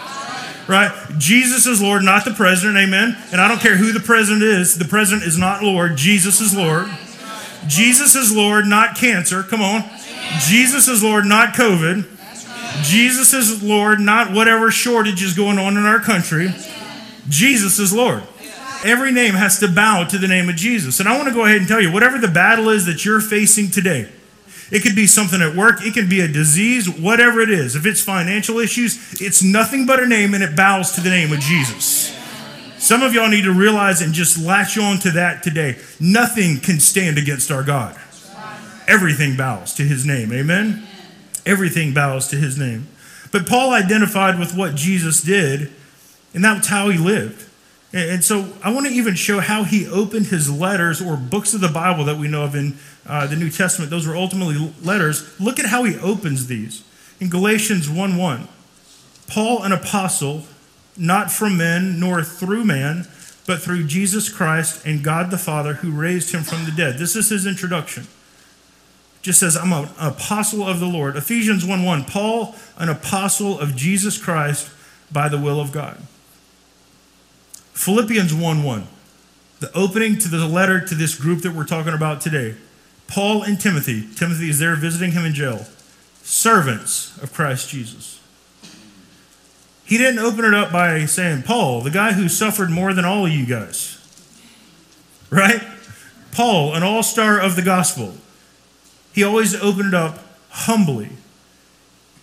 right? 0.69 0.93
Jesus 1.19 1.67
is 1.67 1.83
Lord, 1.83 2.03
not 2.03 2.25
the 2.25 2.33
president, 2.33 2.77
amen? 2.79 3.17
And 3.33 3.41
I 3.41 3.49
don't 3.49 3.61
care 3.61 3.77
who 3.77 3.93
the 3.93 4.01
president 4.01 4.43
is, 4.43 4.79
the 4.79 4.85
president 4.85 5.27
is 5.27 5.39
not 5.39 5.63
Lord, 5.63 5.97
Jesus 5.97 6.41
is 6.41 6.55
Lord. 6.55 6.89
Jesus 7.67 8.17
is 8.17 8.35
Lord, 8.35 8.67
not 8.67 8.97
cancer, 8.97 9.43
come 9.43 9.63
on. 9.63 9.85
Jesus 10.41 10.89
is 10.89 11.03
Lord, 11.03 11.27
not 11.27 11.55
COVID. 11.55 12.09
Jesus 12.83 13.33
is 13.33 13.63
Lord, 13.63 14.01
not 14.01 14.33
whatever 14.33 14.71
shortage 14.71 15.23
is 15.23 15.35
going 15.35 15.59
on 15.59 15.77
in 15.77 15.85
our 15.85 16.01
country. 16.01 16.53
Jesus 17.29 17.79
is 17.79 17.93
Lord. 17.93 18.23
Every 18.85 19.13
name 19.13 19.35
has 19.35 19.61
to 19.61 19.69
bow 19.69 20.05
to 20.05 20.19
the 20.19 20.27
name 20.27 20.49
of 20.49 20.57
Jesus. 20.57 20.99
And 20.99 21.09
I 21.09 21.17
want 21.17 21.29
to 21.29 21.35
go 21.35 21.45
ahead 21.45 21.59
and 21.59 21.69
tell 21.69 21.81
you 21.81 21.93
whatever 21.93 22.19
the 22.19 22.29
battle 22.29 22.69
is 22.69 22.87
that 22.87 23.05
you're 23.05 23.21
facing 23.21 23.71
today, 23.71 24.09
It 24.73 24.83
could 24.83 24.97
be 24.97 25.07
something 25.07 25.43
at 25.43 25.55
work, 25.55 25.85
it 25.85 25.93
could 25.93 26.09
be 26.09 26.21
a 26.21 26.29
disease, 26.29 26.89
whatever 26.89 27.41
it 27.41 27.51
is. 27.51 27.77
If 27.77 27.85
it's 27.85 28.01
financial 28.01 28.59
issues, 28.59 29.21
it's 29.21 29.43
nothing 29.43 29.85
but 29.85 30.03
a 30.03 30.07
name 30.07 30.33
and 30.33 30.43
it 30.43 30.57
bows 30.57 30.93
to 30.93 31.03
the 31.03 31.11
name 31.11 31.31
of 31.31 31.41
Jesus. 31.41 32.17
Some 32.79 33.03
of 33.03 33.13
y'all 33.13 33.29
need 33.29 33.45
to 33.45 33.53
realize 33.53 34.01
and 34.01 34.15
just 34.15 34.43
latch 34.43 34.79
on 34.79 34.99
to 35.01 35.11
that 35.11 35.43
today. 35.43 35.77
Nothing 36.01 36.59
can 36.59 36.81
stand 36.81 37.19
against 37.19 37.51
our 37.51 37.63
God. 37.63 38.01
Everything 38.89 39.37
bows 39.37 39.75
to 39.75 39.83
his 39.83 40.07
name. 40.07 40.33
Amen? 40.33 40.83
Everything 41.45 41.93
bows 41.93 42.27
to 42.29 42.37
his 42.37 42.59
name. 42.59 42.89
But 43.31 43.47
Paul 43.47 43.75
identified 43.75 44.39
with 44.39 44.57
what 44.57 44.75
Jesus 44.75 45.21
did, 45.23 45.71
and 46.33 46.43
that's 46.43 46.69
how 46.69 46.89
he 46.89 46.97
lived. 46.97 47.47
And 47.95 48.25
so 48.25 48.49
I 48.63 48.73
want 48.73 48.87
to 48.87 48.93
even 48.93 49.15
show 49.15 49.41
how 49.41 49.65
he 49.65 49.87
opened 49.87 50.27
his 50.27 50.51
letters 50.51 51.03
or 51.03 51.17
books 51.17 51.53
of 51.53 51.61
the 51.61 51.69
Bible 51.69 52.05
that 52.05 52.17
we 52.17 52.27
know 52.27 52.45
of 52.45 52.55
in 52.55 52.79
uh, 53.07 53.27
the 53.27 53.37
New 53.37 53.51
Testament. 53.51 53.91
Those 53.91 54.07
were 54.07 54.17
ultimately 54.17 54.73
letters. 54.83 55.39
Look 55.39 55.59
at 55.59 55.67
how 55.67 55.85
he 55.85 55.99
opens 55.99 56.47
these. 56.47 56.85
In 57.21 57.29
Galatians 57.29 57.91
1 57.91 58.17
1, 58.17 58.49
Paul, 59.27 59.63
an 59.63 59.73
apostle, 59.73 60.45
not 60.97 61.31
from 61.31 61.59
men 61.59 62.01
nor 62.01 62.23
through 62.23 62.65
man, 62.65 63.07
but 63.47 63.61
through 63.61 63.85
Jesus 63.87 64.29
Christ 64.29 64.87
and 64.87 65.05
God 65.05 65.31
the 65.31 65.39
Father 65.39 65.75
who 65.75 65.91
raised 65.91 66.35
him 66.35 66.43
from 66.43 66.65
the 66.65 66.71
dead. 66.71 66.97
This 66.99 67.15
is 67.15 67.29
his 67.29 67.47
introduction. 67.47 68.07
Just 69.21 69.39
says, 69.39 69.57
I'm 69.57 69.73
an 69.73 69.91
apostle 69.99 70.67
of 70.67 70.81
the 70.81 70.87
Lord. 70.87 71.17
Ephesians 71.17 71.65
1 71.65 71.85
1, 71.85 72.05
Paul, 72.05 72.55
an 72.79 72.89
apostle 72.89 73.61
of 73.61 73.77
Jesus 73.77 74.17
Christ 74.17 74.71
by 75.13 75.29
the 75.29 75.39
will 75.39 75.61
of 75.61 75.73
God. 75.73 76.01
Philippians 77.73 78.35
1 78.35 78.63
1, 78.63 78.87
the 79.61 79.77
opening 79.77 80.19
to 80.19 80.29
the 80.29 80.47
letter 80.47 80.81
to 80.85 80.95
this 80.95 81.15
group 81.15 81.43
that 81.43 81.55
we're 81.55 81.65
talking 81.65 81.95
about 81.95 82.21
today. 82.21 82.57
Paul 83.07 83.43
and 83.43 83.61
Timothy, 83.61 84.09
Timothy 84.15 84.49
is 84.49 84.59
there 84.59 84.75
visiting 84.77 85.13
him 85.13 85.25
in 85.25 85.35
jail, 85.35 85.67
servants 86.23 87.17
of 87.23 87.33
Christ 87.33 87.69
Jesus. 87.69 88.21
He 89.85 89.99
didn't 89.99 90.21
open 90.21 90.45
it 90.45 90.55
up 90.55 90.73
by 90.73 91.05
saying, 91.05 91.43
Paul, 91.43 91.83
the 91.83 91.91
guy 91.91 92.13
who 92.13 92.29
suffered 92.29 92.71
more 92.71 92.95
than 92.95 93.05
all 93.05 93.27
of 93.27 93.33
you 93.33 93.45
guys. 93.45 93.99
Right? 95.29 95.63
Paul, 96.31 96.75
an 96.75 96.83
all 96.83 97.03
star 97.03 97.39
of 97.41 97.57
the 97.57 97.63
gospel. 97.63 98.15
He 99.13 99.23
always 99.23 99.55
opened 99.55 99.89
it 99.89 99.95
up 99.95 100.21
humbly. 100.49 101.11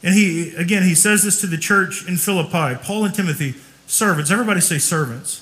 And 0.02 0.16
he, 0.16 0.56
again, 0.56 0.84
he 0.84 0.96
says 0.96 1.24
this 1.24 1.42
to 1.42 1.48
the 1.48 1.58
church 1.58 2.08
in 2.08 2.18
Philippi 2.18 2.82
Paul 2.82 3.06
and 3.06 3.14
Timothy, 3.14 3.56
Servants. 3.90 4.30
Everybody 4.30 4.62
say 4.62 4.78
servants. 4.78 5.42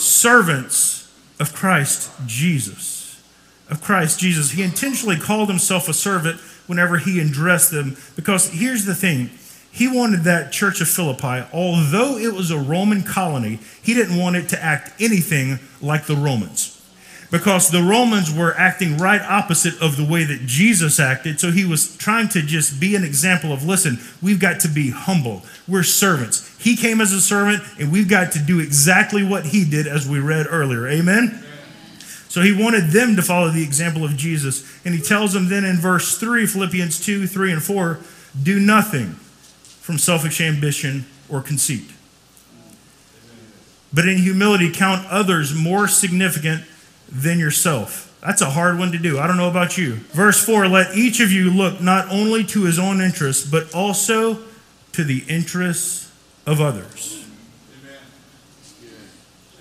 Servants 0.00 1.12
of 1.40 1.52
Christ 1.52 2.12
Jesus. 2.26 3.20
Of 3.68 3.82
Christ 3.82 4.20
Jesus. 4.20 4.52
He 4.52 4.62
intentionally 4.62 5.16
called 5.16 5.48
himself 5.48 5.88
a 5.88 5.92
servant 5.92 6.40
whenever 6.68 6.98
he 6.98 7.18
addressed 7.18 7.72
them 7.72 7.96
because 8.14 8.50
here's 8.50 8.84
the 8.84 8.94
thing. 8.94 9.30
He 9.72 9.88
wanted 9.88 10.20
that 10.20 10.52
church 10.52 10.80
of 10.80 10.86
Philippi, 10.86 11.44
although 11.52 12.18
it 12.18 12.32
was 12.32 12.52
a 12.52 12.58
Roman 12.58 13.02
colony, 13.02 13.58
he 13.82 13.94
didn't 13.94 14.16
want 14.16 14.36
it 14.36 14.48
to 14.50 14.62
act 14.62 14.92
anything 15.02 15.58
like 15.80 16.06
the 16.06 16.14
Romans 16.14 16.71
because 17.32 17.70
the 17.70 17.82
Romans 17.82 18.30
were 18.32 18.54
acting 18.58 18.98
right 18.98 19.22
opposite 19.22 19.80
of 19.80 19.96
the 19.96 20.04
way 20.04 20.22
that 20.22 20.40
Jesus 20.44 21.00
acted. 21.00 21.40
So 21.40 21.50
he 21.50 21.64
was 21.64 21.96
trying 21.96 22.28
to 22.28 22.42
just 22.42 22.78
be 22.78 22.94
an 22.94 23.04
example 23.04 23.54
of 23.54 23.64
listen, 23.64 23.98
we've 24.20 24.38
got 24.38 24.60
to 24.60 24.68
be 24.68 24.90
humble. 24.90 25.42
We're 25.66 25.82
servants. 25.82 26.54
He 26.62 26.76
came 26.76 27.00
as 27.00 27.10
a 27.10 27.22
servant, 27.22 27.62
and 27.80 27.90
we've 27.90 28.08
got 28.08 28.32
to 28.32 28.38
do 28.38 28.60
exactly 28.60 29.24
what 29.24 29.46
he 29.46 29.64
did, 29.64 29.86
as 29.86 30.06
we 30.06 30.20
read 30.20 30.46
earlier. 30.48 30.86
Amen? 30.86 31.42
So 32.28 32.42
he 32.42 32.52
wanted 32.52 32.90
them 32.90 33.16
to 33.16 33.22
follow 33.22 33.48
the 33.48 33.62
example 33.62 34.04
of 34.04 34.14
Jesus. 34.14 34.70
And 34.84 34.94
he 34.94 35.00
tells 35.00 35.32
them 35.32 35.48
then 35.48 35.64
in 35.64 35.76
verse 35.76 36.18
3, 36.18 36.46
Philippians 36.46 37.04
2, 37.04 37.26
3, 37.26 37.52
and 37.52 37.62
4 37.62 37.98
do 38.42 38.60
nothing 38.60 39.12
from 39.80 39.96
selfish 39.96 40.40
ambition 40.42 41.06
or 41.30 41.40
conceit. 41.40 41.90
But 43.92 44.06
in 44.06 44.18
humility, 44.18 44.70
count 44.70 45.06
others 45.10 45.54
more 45.54 45.88
significant 45.88 46.64
than 47.12 47.38
yourself. 47.38 48.08
That's 48.22 48.40
a 48.40 48.50
hard 48.50 48.78
one 48.78 48.92
to 48.92 48.98
do. 48.98 49.18
I 49.18 49.26
don't 49.26 49.36
know 49.36 49.50
about 49.50 49.76
you. 49.76 49.94
Verse 50.12 50.44
4 50.44 50.66
Let 50.68 50.96
each 50.96 51.20
of 51.20 51.30
you 51.30 51.50
look 51.50 51.80
not 51.80 52.08
only 52.08 52.44
to 52.44 52.64
his 52.64 52.78
own 52.78 53.00
interests, 53.00 53.48
but 53.48 53.74
also 53.74 54.38
to 54.92 55.04
the 55.04 55.24
interests 55.28 56.10
of 56.46 56.60
others. 56.60 57.26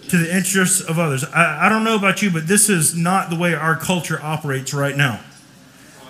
To 0.10 0.18
the 0.18 0.36
interests 0.36 0.82
of 0.82 1.00
others. 1.00 1.24
I, 1.24 1.66
I 1.66 1.70
don't 1.70 1.84
know 1.84 1.96
about 1.96 2.22
you, 2.22 2.32
but 2.32 2.48
this 2.48 2.70
is 2.70 2.96
not 2.96 3.30
the 3.30 3.38
way 3.38 3.54
our 3.54 3.76
culture 3.76 4.20
operates 4.22 4.74
right 4.74 4.96
now. 4.96 5.22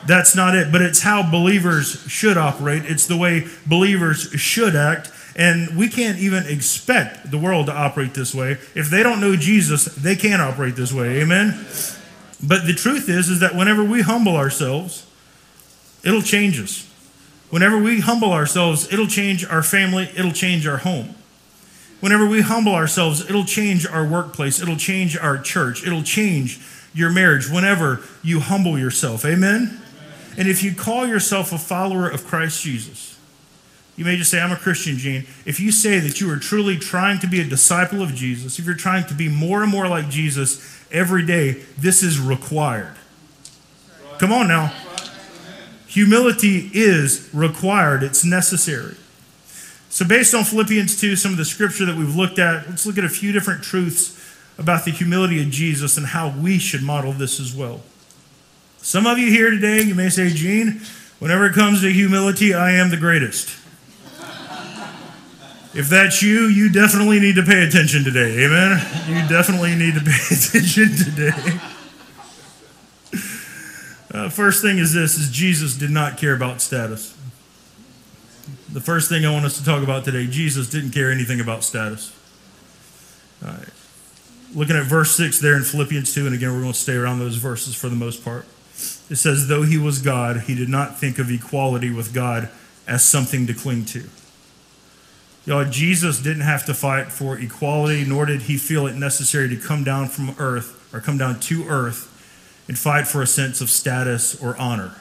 That's 0.07 0.35
not 0.35 0.55
it, 0.55 0.71
but 0.71 0.81
it's 0.81 1.01
how 1.01 1.29
believers 1.29 2.03
should 2.07 2.35
operate. 2.35 2.83
It's 2.85 3.05
the 3.05 3.17
way 3.17 3.47
believers 3.67 4.31
should 4.31 4.75
act. 4.75 5.11
And 5.35 5.77
we 5.77 5.87
can't 5.87 6.19
even 6.19 6.45
expect 6.45 7.31
the 7.31 7.37
world 7.37 7.67
to 7.67 7.73
operate 7.73 8.13
this 8.13 8.35
way. 8.35 8.57
If 8.75 8.89
they 8.89 9.01
don't 9.01 9.21
know 9.21 9.35
Jesus, 9.35 9.85
they 9.85 10.15
can't 10.15 10.41
operate 10.41 10.75
this 10.75 10.91
way. 10.91 11.21
Amen? 11.21 11.65
But 12.43 12.65
the 12.65 12.73
truth 12.73 13.07
is, 13.07 13.29
is 13.29 13.39
that 13.39 13.55
whenever 13.55 13.83
we 13.83 14.01
humble 14.01 14.35
ourselves, 14.35 15.05
it'll 16.03 16.21
change 16.21 16.59
us. 16.59 16.87
Whenever 17.49 17.77
we 17.77 17.99
humble 17.99 18.31
ourselves, 18.31 18.91
it'll 18.91 19.07
change 19.07 19.45
our 19.45 19.61
family, 19.61 20.09
it'll 20.15 20.31
change 20.31 20.65
our 20.65 20.77
home. 20.77 21.15
Whenever 21.99 22.25
we 22.25 22.41
humble 22.41 22.73
ourselves, 22.73 23.29
it'll 23.29 23.45
change 23.45 23.85
our 23.85 24.05
workplace, 24.05 24.61
it'll 24.61 24.77
change 24.77 25.17
our 25.17 25.37
church, 25.37 25.85
it'll 25.85 26.01
change 26.01 26.59
your 26.93 27.11
marriage 27.11 27.49
whenever 27.49 28.01
you 28.23 28.39
humble 28.39 28.77
yourself. 28.79 29.23
Amen? 29.23 29.63
Amen? 29.63 29.81
And 30.37 30.47
if 30.47 30.63
you 30.63 30.73
call 30.73 31.05
yourself 31.05 31.53
a 31.53 31.57
follower 31.57 32.09
of 32.09 32.25
Christ 32.25 32.63
Jesus, 32.63 33.10
you 34.01 34.05
may 34.05 34.15
just 34.15 34.31
say, 34.31 34.41
I'm 34.41 34.51
a 34.51 34.55
Christian, 34.55 34.97
Gene. 34.97 35.27
If 35.45 35.59
you 35.59 35.71
say 35.71 35.99
that 35.99 36.19
you 36.19 36.31
are 36.31 36.37
truly 36.37 36.75
trying 36.75 37.19
to 37.19 37.27
be 37.27 37.39
a 37.39 37.43
disciple 37.43 38.01
of 38.01 38.15
Jesus, 38.15 38.57
if 38.57 38.65
you're 38.65 38.73
trying 38.73 39.05
to 39.05 39.13
be 39.13 39.29
more 39.29 39.61
and 39.61 39.71
more 39.71 39.87
like 39.87 40.09
Jesus 40.09 40.83
every 40.91 41.23
day, 41.23 41.61
this 41.77 42.01
is 42.01 42.19
required. 42.19 42.95
Come 44.17 44.33
on 44.33 44.47
now. 44.47 44.73
Humility 45.85 46.71
is 46.73 47.29
required, 47.31 48.01
it's 48.01 48.25
necessary. 48.25 48.95
So, 49.89 50.03
based 50.03 50.33
on 50.33 50.45
Philippians 50.45 50.99
2, 50.99 51.15
some 51.15 51.33
of 51.33 51.37
the 51.37 51.45
scripture 51.45 51.85
that 51.85 51.95
we've 51.95 52.15
looked 52.15 52.39
at, 52.39 52.67
let's 52.67 52.87
look 52.87 52.97
at 52.97 53.03
a 53.03 53.09
few 53.09 53.31
different 53.31 53.61
truths 53.63 54.17
about 54.57 54.83
the 54.83 54.89
humility 54.89 55.43
of 55.43 55.51
Jesus 55.51 55.95
and 55.95 56.07
how 56.07 56.33
we 56.35 56.57
should 56.57 56.81
model 56.81 57.11
this 57.11 57.39
as 57.39 57.55
well. 57.55 57.81
Some 58.79 59.05
of 59.05 59.19
you 59.19 59.29
here 59.29 59.51
today, 59.51 59.83
you 59.83 59.93
may 59.93 60.09
say, 60.09 60.31
Gene, 60.31 60.81
whenever 61.19 61.45
it 61.45 61.53
comes 61.53 61.81
to 61.81 61.93
humility, 61.93 62.51
I 62.51 62.71
am 62.71 62.89
the 62.89 62.97
greatest. 62.97 63.60
If 65.73 65.87
that's 65.87 66.21
you, 66.21 66.47
you 66.47 66.69
definitely 66.69 67.19
need 67.19 67.35
to 67.35 67.43
pay 67.43 67.63
attention 67.63 68.03
today. 68.03 68.43
Amen? 68.43 68.71
You 69.07 69.27
definitely 69.29 69.75
need 69.75 69.93
to 69.93 70.01
pay 70.01 70.11
attention 70.35 70.95
today. 70.97 71.59
Uh, 74.13 74.27
first 74.27 74.61
thing 74.61 74.77
is 74.77 74.93
this 74.93 75.17
is 75.17 75.31
Jesus 75.31 75.75
did 75.75 75.89
not 75.89 76.17
care 76.17 76.35
about 76.35 76.59
status. 76.59 77.17
The 78.73 78.81
first 78.81 79.07
thing 79.07 79.25
I 79.25 79.31
want 79.31 79.45
us 79.45 79.57
to 79.57 79.63
talk 79.63 79.83
about 79.83 80.03
today, 80.03 80.27
Jesus 80.27 80.69
didn't 80.69 80.91
care 80.91 81.09
anything 81.09 81.39
about 81.39 81.63
status. 81.63 82.13
All 83.43 83.51
right. 83.51 83.69
Looking 84.53 84.75
at 84.75 84.83
verse 84.83 85.15
6 85.15 85.39
there 85.39 85.55
in 85.55 85.63
Philippians 85.63 86.13
2, 86.13 86.25
and 86.25 86.35
again, 86.35 86.53
we're 86.53 86.61
going 86.61 86.73
to 86.73 86.79
stay 86.79 86.95
around 86.95 87.19
those 87.19 87.37
verses 87.37 87.73
for 87.73 87.87
the 87.87 87.95
most 87.95 88.25
part. 88.25 88.45
It 89.09 89.15
says, 89.15 89.47
Though 89.47 89.63
he 89.63 89.77
was 89.77 90.01
God, 90.01 90.41
he 90.41 90.55
did 90.55 90.67
not 90.67 90.99
think 90.99 91.17
of 91.17 91.31
equality 91.31 91.91
with 91.91 92.13
God 92.13 92.49
as 92.87 93.03
something 93.03 93.47
to 93.47 93.53
cling 93.53 93.85
to. 93.85 94.09
Y'all, 95.45 95.65
Jesus 95.65 96.19
didn't 96.19 96.43
have 96.43 96.65
to 96.65 96.73
fight 96.73 97.11
for 97.11 97.37
equality, 97.37 98.05
nor 98.05 98.25
did 98.25 98.43
he 98.43 98.57
feel 98.57 98.85
it 98.85 98.95
necessary 98.95 99.49
to 99.49 99.55
come 99.55 99.83
down 99.83 100.07
from 100.07 100.35
earth 100.37 100.89
or 100.93 100.99
come 100.99 101.17
down 101.17 101.39
to 101.39 101.67
earth 101.67 102.07
and 102.67 102.77
fight 102.77 103.07
for 103.07 103.21
a 103.21 103.27
sense 103.27 103.59
of 103.59 103.69
status 103.69 104.39
or 104.41 104.55
honor. 104.57 104.95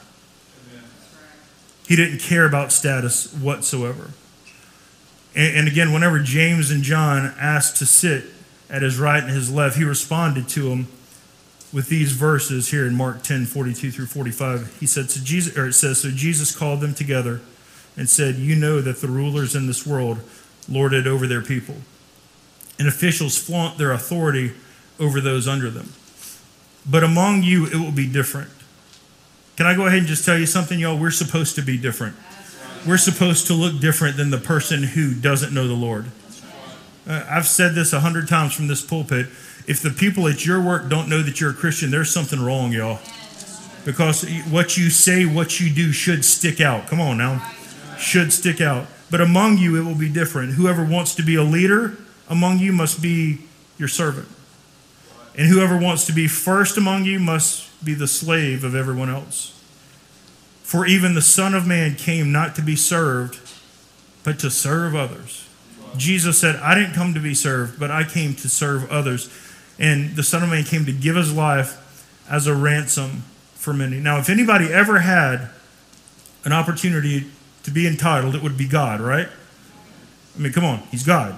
He 1.87 1.95
didn't 1.95 2.19
care 2.19 2.45
about 2.45 2.71
status 2.71 3.33
whatsoever. 3.33 4.11
And, 5.35 5.57
and, 5.57 5.67
again, 5.67 5.93
whenever 5.93 6.19
James 6.19 6.71
and 6.71 6.83
John 6.83 7.33
asked 7.39 7.77
to 7.77 7.85
sit 7.85 8.25
at 8.69 8.81
his 8.81 8.97
right 8.97 9.23
and 9.23 9.31
his 9.31 9.51
left, 9.51 9.77
he 9.77 9.83
responded 9.83 10.47
to 10.49 10.69
them 10.69 10.87
with 11.71 11.87
these 11.87 12.13
verses 12.13 12.69
here 12.69 12.85
in 12.85 12.95
Mark 12.95 13.23
10 13.23 13.45
42 13.45 13.91
through 13.91 14.05
45. 14.07 14.79
He 14.79 14.85
said, 14.85 15.09
so 15.09 15.21
Jesus, 15.23 15.57
or 15.57 15.67
it 15.67 15.73
says, 15.73 16.01
So 16.01 16.09
Jesus 16.11 16.55
called 16.55 16.81
them 16.81 16.93
together 16.93 17.41
and 17.97 18.09
said, 18.09 18.35
You 18.35 18.55
know 18.55 18.81
that 18.81 19.01
the 19.01 19.07
rulers 19.07 19.55
in 19.55 19.67
this 19.67 19.85
world 19.85 20.19
lord 20.69 20.93
it 20.93 21.07
over 21.07 21.27
their 21.27 21.41
people, 21.41 21.75
and 22.79 22.87
officials 22.87 23.37
flaunt 23.37 23.77
their 23.77 23.91
authority 23.91 24.53
over 24.99 25.19
those 25.19 25.47
under 25.47 25.69
them. 25.69 25.93
But 26.89 27.03
among 27.03 27.43
you, 27.43 27.65
it 27.65 27.75
will 27.75 27.91
be 27.91 28.07
different. 28.07 28.49
Can 29.57 29.65
I 29.65 29.75
go 29.75 29.85
ahead 29.85 29.99
and 29.99 30.07
just 30.07 30.25
tell 30.25 30.37
you 30.37 30.45
something, 30.45 30.79
y'all? 30.79 30.97
We're 30.97 31.11
supposed 31.11 31.55
to 31.55 31.61
be 31.61 31.77
different. 31.77 32.15
We're 32.87 32.97
supposed 32.97 33.47
to 33.47 33.53
look 33.53 33.79
different 33.79 34.17
than 34.17 34.31
the 34.31 34.39
person 34.39 34.81
who 34.81 35.13
doesn't 35.13 35.53
know 35.53 35.67
the 35.67 35.75
Lord. 35.75 36.07
Uh, 37.07 37.23
I've 37.29 37.45
said 37.45 37.75
this 37.75 37.93
a 37.93 37.99
hundred 37.99 38.27
times 38.27 38.53
from 38.53 38.67
this 38.67 38.83
pulpit. 38.83 39.27
If 39.67 39.81
the 39.81 39.91
people 39.91 40.27
at 40.27 40.45
your 40.45 40.61
work 40.61 40.89
don't 40.89 41.07
know 41.07 41.21
that 41.21 41.39
you're 41.39 41.51
a 41.51 41.53
Christian, 41.53 41.91
there's 41.91 42.11
something 42.11 42.39
wrong, 42.39 42.71
y'all. 42.71 42.99
Because 43.85 44.27
what 44.49 44.77
you 44.77 44.89
say, 44.89 45.25
what 45.25 45.59
you 45.59 45.73
do 45.73 45.91
should 45.91 46.23
stick 46.25 46.61
out. 46.61 46.87
Come 46.87 47.01
on 47.01 47.17
now. 47.17 47.51
Should 48.01 48.33
stick 48.33 48.59
out. 48.59 48.87
But 49.09 49.21
among 49.21 49.57
you, 49.57 49.75
it 49.79 49.85
will 49.85 49.97
be 49.97 50.09
different. 50.09 50.53
Whoever 50.53 50.83
wants 50.83 51.15
to 51.15 51.23
be 51.23 51.35
a 51.35 51.43
leader 51.43 51.97
among 52.29 52.59
you 52.59 52.73
must 52.73 53.01
be 53.01 53.39
your 53.77 53.87
servant. 53.87 54.27
And 55.37 55.47
whoever 55.47 55.77
wants 55.77 56.05
to 56.07 56.13
be 56.13 56.27
first 56.27 56.77
among 56.77 57.05
you 57.05 57.19
must 57.19 57.69
be 57.83 57.93
the 57.93 58.07
slave 58.07 58.63
of 58.63 58.75
everyone 58.75 59.09
else. 59.09 59.57
For 60.63 60.85
even 60.85 61.13
the 61.13 61.21
Son 61.21 61.53
of 61.53 61.67
Man 61.67 61.95
came 61.95 62.31
not 62.31 62.55
to 62.55 62.61
be 62.61 62.75
served, 62.75 63.39
but 64.23 64.39
to 64.39 64.49
serve 64.49 64.95
others. 64.95 65.47
Jesus 65.97 66.37
said, 66.37 66.55
I 66.57 66.73
didn't 66.75 66.93
come 66.93 67.13
to 67.13 67.19
be 67.19 67.33
served, 67.33 67.79
but 67.79 67.91
I 67.91 68.03
came 68.03 68.33
to 68.35 68.47
serve 68.47 68.89
others. 68.89 69.29
And 69.77 70.15
the 70.15 70.23
Son 70.23 70.43
of 70.43 70.49
Man 70.49 70.63
came 70.63 70.85
to 70.85 70.93
give 70.93 71.15
his 71.15 71.33
life 71.33 71.77
as 72.29 72.47
a 72.47 72.55
ransom 72.55 73.23
for 73.55 73.73
many. 73.73 73.99
Now, 73.99 74.19
if 74.19 74.29
anybody 74.29 74.71
ever 74.71 74.99
had 74.99 75.49
an 76.45 76.53
opportunity 76.53 77.29
to 77.63 77.71
be 77.71 77.87
entitled, 77.87 78.35
it 78.35 78.41
would 78.41 78.57
be 78.57 78.67
God, 78.67 78.99
right? 79.01 79.27
I 80.35 80.39
mean, 80.39 80.53
come 80.53 80.65
on, 80.65 80.79
he's 80.91 81.03
God. 81.03 81.37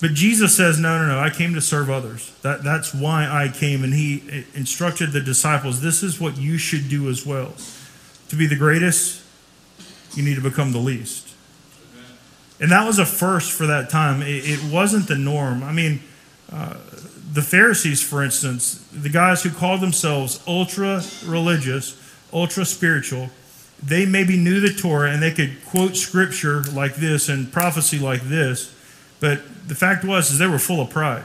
But 0.00 0.14
Jesus 0.14 0.56
says, 0.56 0.78
no, 0.78 0.98
no, 0.98 1.08
no, 1.08 1.18
I 1.18 1.28
came 1.28 1.52
to 1.54 1.60
serve 1.60 1.90
others. 1.90 2.34
That, 2.40 2.64
that's 2.64 2.94
why 2.94 3.28
I 3.28 3.48
came. 3.48 3.84
And 3.84 3.92
he 3.92 4.44
instructed 4.54 5.12
the 5.12 5.20
disciples 5.20 5.82
this 5.82 6.02
is 6.02 6.18
what 6.18 6.38
you 6.38 6.56
should 6.56 6.88
do 6.88 7.10
as 7.10 7.26
well. 7.26 7.52
To 8.30 8.36
be 8.36 8.46
the 8.46 8.56
greatest, 8.56 9.22
you 10.14 10.22
need 10.22 10.36
to 10.36 10.40
become 10.40 10.72
the 10.72 10.78
least. 10.78 11.34
And 12.60 12.70
that 12.72 12.86
was 12.86 12.98
a 12.98 13.06
first 13.06 13.52
for 13.52 13.66
that 13.66 13.90
time. 13.90 14.22
It, 14.22 14.44
it 14.44 14.72
wasn't 14.72 15.06
the 15.06 15.16
norm. 15.16 15.62
I 15.62 15.72
mean, 15.72 16.00
uh, 16.50 16.74
the 17.32 17.42
Pharisees, 17.42 18.02
for 18.02 18.22
instance, 18.22 18.84
the 18.92 19.08
guys 19.08 19.42
who 19.42 19.50
called 19.50 19.80
themselves 19.80 20.42
ultra 20.46 21.02
religious, 21.24 22.00
ultra 22.32 22.64
spiritual, 22.64 23.30
they 23.82 24.06
maybe 24.06 24.36
knew 24.36 24.60
the 24.60 24.72
Torah 24.72 25.10
and 25.10 25.22
they 25.22 25.32
could 25.32 25.64
quote 25.64 25.96
scripture 25.96 26.62
like 26.72 26.96
this 26.96 27.28
and 27.28 27.50
prophecy 27.52 27.98
like 27.98 28.22
this, 28.22 28.74
but 29.20 29.40
the 29.68 29.74
fact 29.74 30.04
was 30.04 30.30
is 30.30 30.38
they 30.38 30.46
were 30.46 30.58
full 30.58 30.80
of 30.80 30.90
pride. 30.90 31.24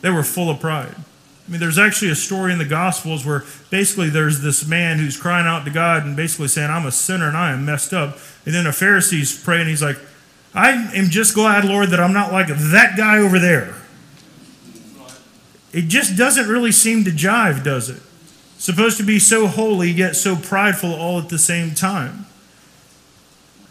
They 0.00 0.10
were 0.10 0.22
full 0.22 0.50
of 0.50 0.60
pride. 0.60 0.94
I 0.96 1.50
mean, 1.50 1.60
there's 1.60 1.78
actually 1.78 2.10
a 2.10 2.16
story 2.16 2.52
in 2.52 2.58
the 2.58 2.64
Gospels 2.64 3.26
where 3.26 3.44
basically 3.70 4.08
there's 4.08 4.40
this 4.40 4.66
man 4.66 4.98
who's 4.98 5.16
crying 5.16 5.46
out 5.46 5.64
to 5.64 5.70
God 5.70 6.04
and 6.04 6.16
basically 6.16 6.48
saying, 6.48 6.70
I'm 6.70 6.86
a 6.86 6.92
sinner 6.92 7.28
and 7.28 7.36
I 7.36 7.52
am 7.52 7.64
messed 7.64 7.92
up. 7.92 8.18
And 8.46 8.54
then 8.54 8.66
a 8.66 8.72
Pharisee's 8.72 9.42
praying, 9.42 9.66
he's 9.66 9.82
like, 9.82 9.98
I 10.54 10.70
am 10.70 11.10
just 11.10 11.34
glad, 11.34 11.64
Lord, 11.64 11.90
that 11.90 12.00
I'm 12.00 12.12
not 12.12 12.32
like 12.32 12.48
that 12.48 12.96
guy 12.96 13.18
over 13.18 13.38
there. 13.38 13.74
It 15.72 15.88
just 15.88 16.16
doesn't 16.16 16.48
really 16.48 16.72
seem 16.72 17.04
to 17.04 17.10
jive, 17.10 17.62
does 17.62 17.90
it? 17.90 18.02
Supposed 18.60 18.98
to 18.98 19.02
be 19.02 19.18
so 19.18 19.46
holy, 19.46 19.90
yet 19.90 20.16
so 20.16 20.36
prideful 20.36 20.94
all 20.94 21.18
at 21.18 21.30
the 21.30 21.38
same 21.38 21.74
time. 21.74 22.26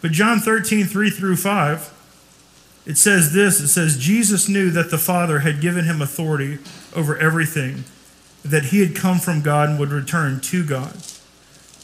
But 0.02 0.10
John 0.10 0.40
13, 0.40 0.84
3 0.84 1.10
through 1.10 1.36
5, 1.36 2.82
it 2.86 2.98
says 2.98 3.32
this 3.32 3.60
it 3.60 3.68
says, 3.68 3.96
Jesus 3.96 4.48
knew 4.48 4.68
that 4.70 4.90
the 4.90 4.98
Father 4.98 5.38
had 5.38 5.60
given 5.60 5.84
him 5.84 6.02
authority 6.02 6.58
over 6.92 7.16
everything, 7.16 7.84
that 8.44 8.64
he 8.64 8.80
had 8.80 8.96
come 8.96 9.20
from 9.20 9.42
God 9.42 9.68
and 9.68 9.78
would 9.78 9.92
return 9.92 10.40
to 10.40 10.64
God. 10.66 10.96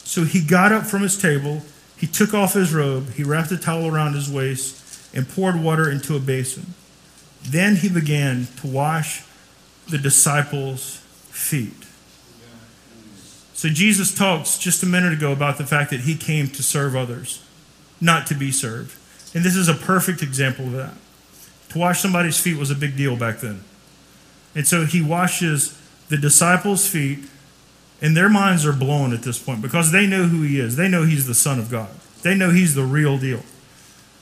So 0.03 0.25
he 0.25 0.41
got 0.41 0.73
up 0.73 0.85
from 0.85 1.01
his 1.01 1.17
table, 1.17 1.61
he 1.95 2.07
took 2.07 2.33
off 2.33 2.55
his 2.55 2.73
robe, 2.73 3.13
he 3.13 3.23
wrapped 3.23 3.53
a 3.53 3.57
towel 3.57 3.87
around 3.87 4.15
his 4.15 4.29
waist, 4.29 5.15
and 5.15 5.29
poured 5.29 5.63
water 5.63 5.89
into 5.89 6.17
a 6.17 6.19
basin. 6.19 6.73
Then 7.41 7.77
he 7.77 7.87
began 7.87 8.47
to 8.57 8.67
wash 8.67 9.23
the 9.87 9.97
disciples' 9.97 10.97
feet. 11.29 11.86
So 13.57 13.69
Jesus 13.69 14.13
talks 14.13 14.59
just 14.59 14.83
a 14.83 14.85
minute 14.85 15.13
ago 15.13 15.31
about 15.31 15.57
the 15.57 15.65
fact 15.65 15.89
that 15.89 16.01
he 16.01 16.15
came 16.15 16.47
to 16.49 16.61
serve 16.61 16.95
others, 16.95 17.43
not 17.99 18.27
to 18.27 18.35
be 18.35 18.51
served. 18.51 18.95
And 19.33 19.43
this 19.43 19.55
is 19.55 19.67
a 19.67 19.73
perfect 19.73 20.21
example 20.21 20.65
of 20.65 20.73
that. 20.73 20.93
To 21.69 21.79
wash 21.79 21.99
somebody's 21.99 22.39
feet 22.39 22.55
was 22.55 22.69
a 22.69 22.75
big 22.75 22.95
deal 22.95 23.17
back 23.17 23.39
then. 23.39 23.63
And 24.53 24.67
so 24.67 24.85
he 24.85 25.01
washes 25.01 25.75
the 26.07 26.17
disciples' 26.17 26.87
feet, 26.87 27.17
and 27.99 28.15
their 28.15 28.29
minds 28.29 28.63
are 28.63 28.73
blown 28.73 29.11
at 29.11 29.23
this 29.23 29.39
point 29.41 29.63
because 29.63 29.91
they 29.91 30.05
know 30.05 30.25
who 30.25 30.43
he 30.43 30.59
is. 30.59 30.75
They 30.75 30.87
know 30.87 31.03
he's 31.03 31.25
the 31.25 31.33
Son 31.33 31.57
of 31.57 31.71
God, 31.71 31.89
they 32.21 32.35
know 32.35 32.51
he's 32.51 32.75
the 32.75 32.83
real 32.83 33.17
deal. 33.17 33.41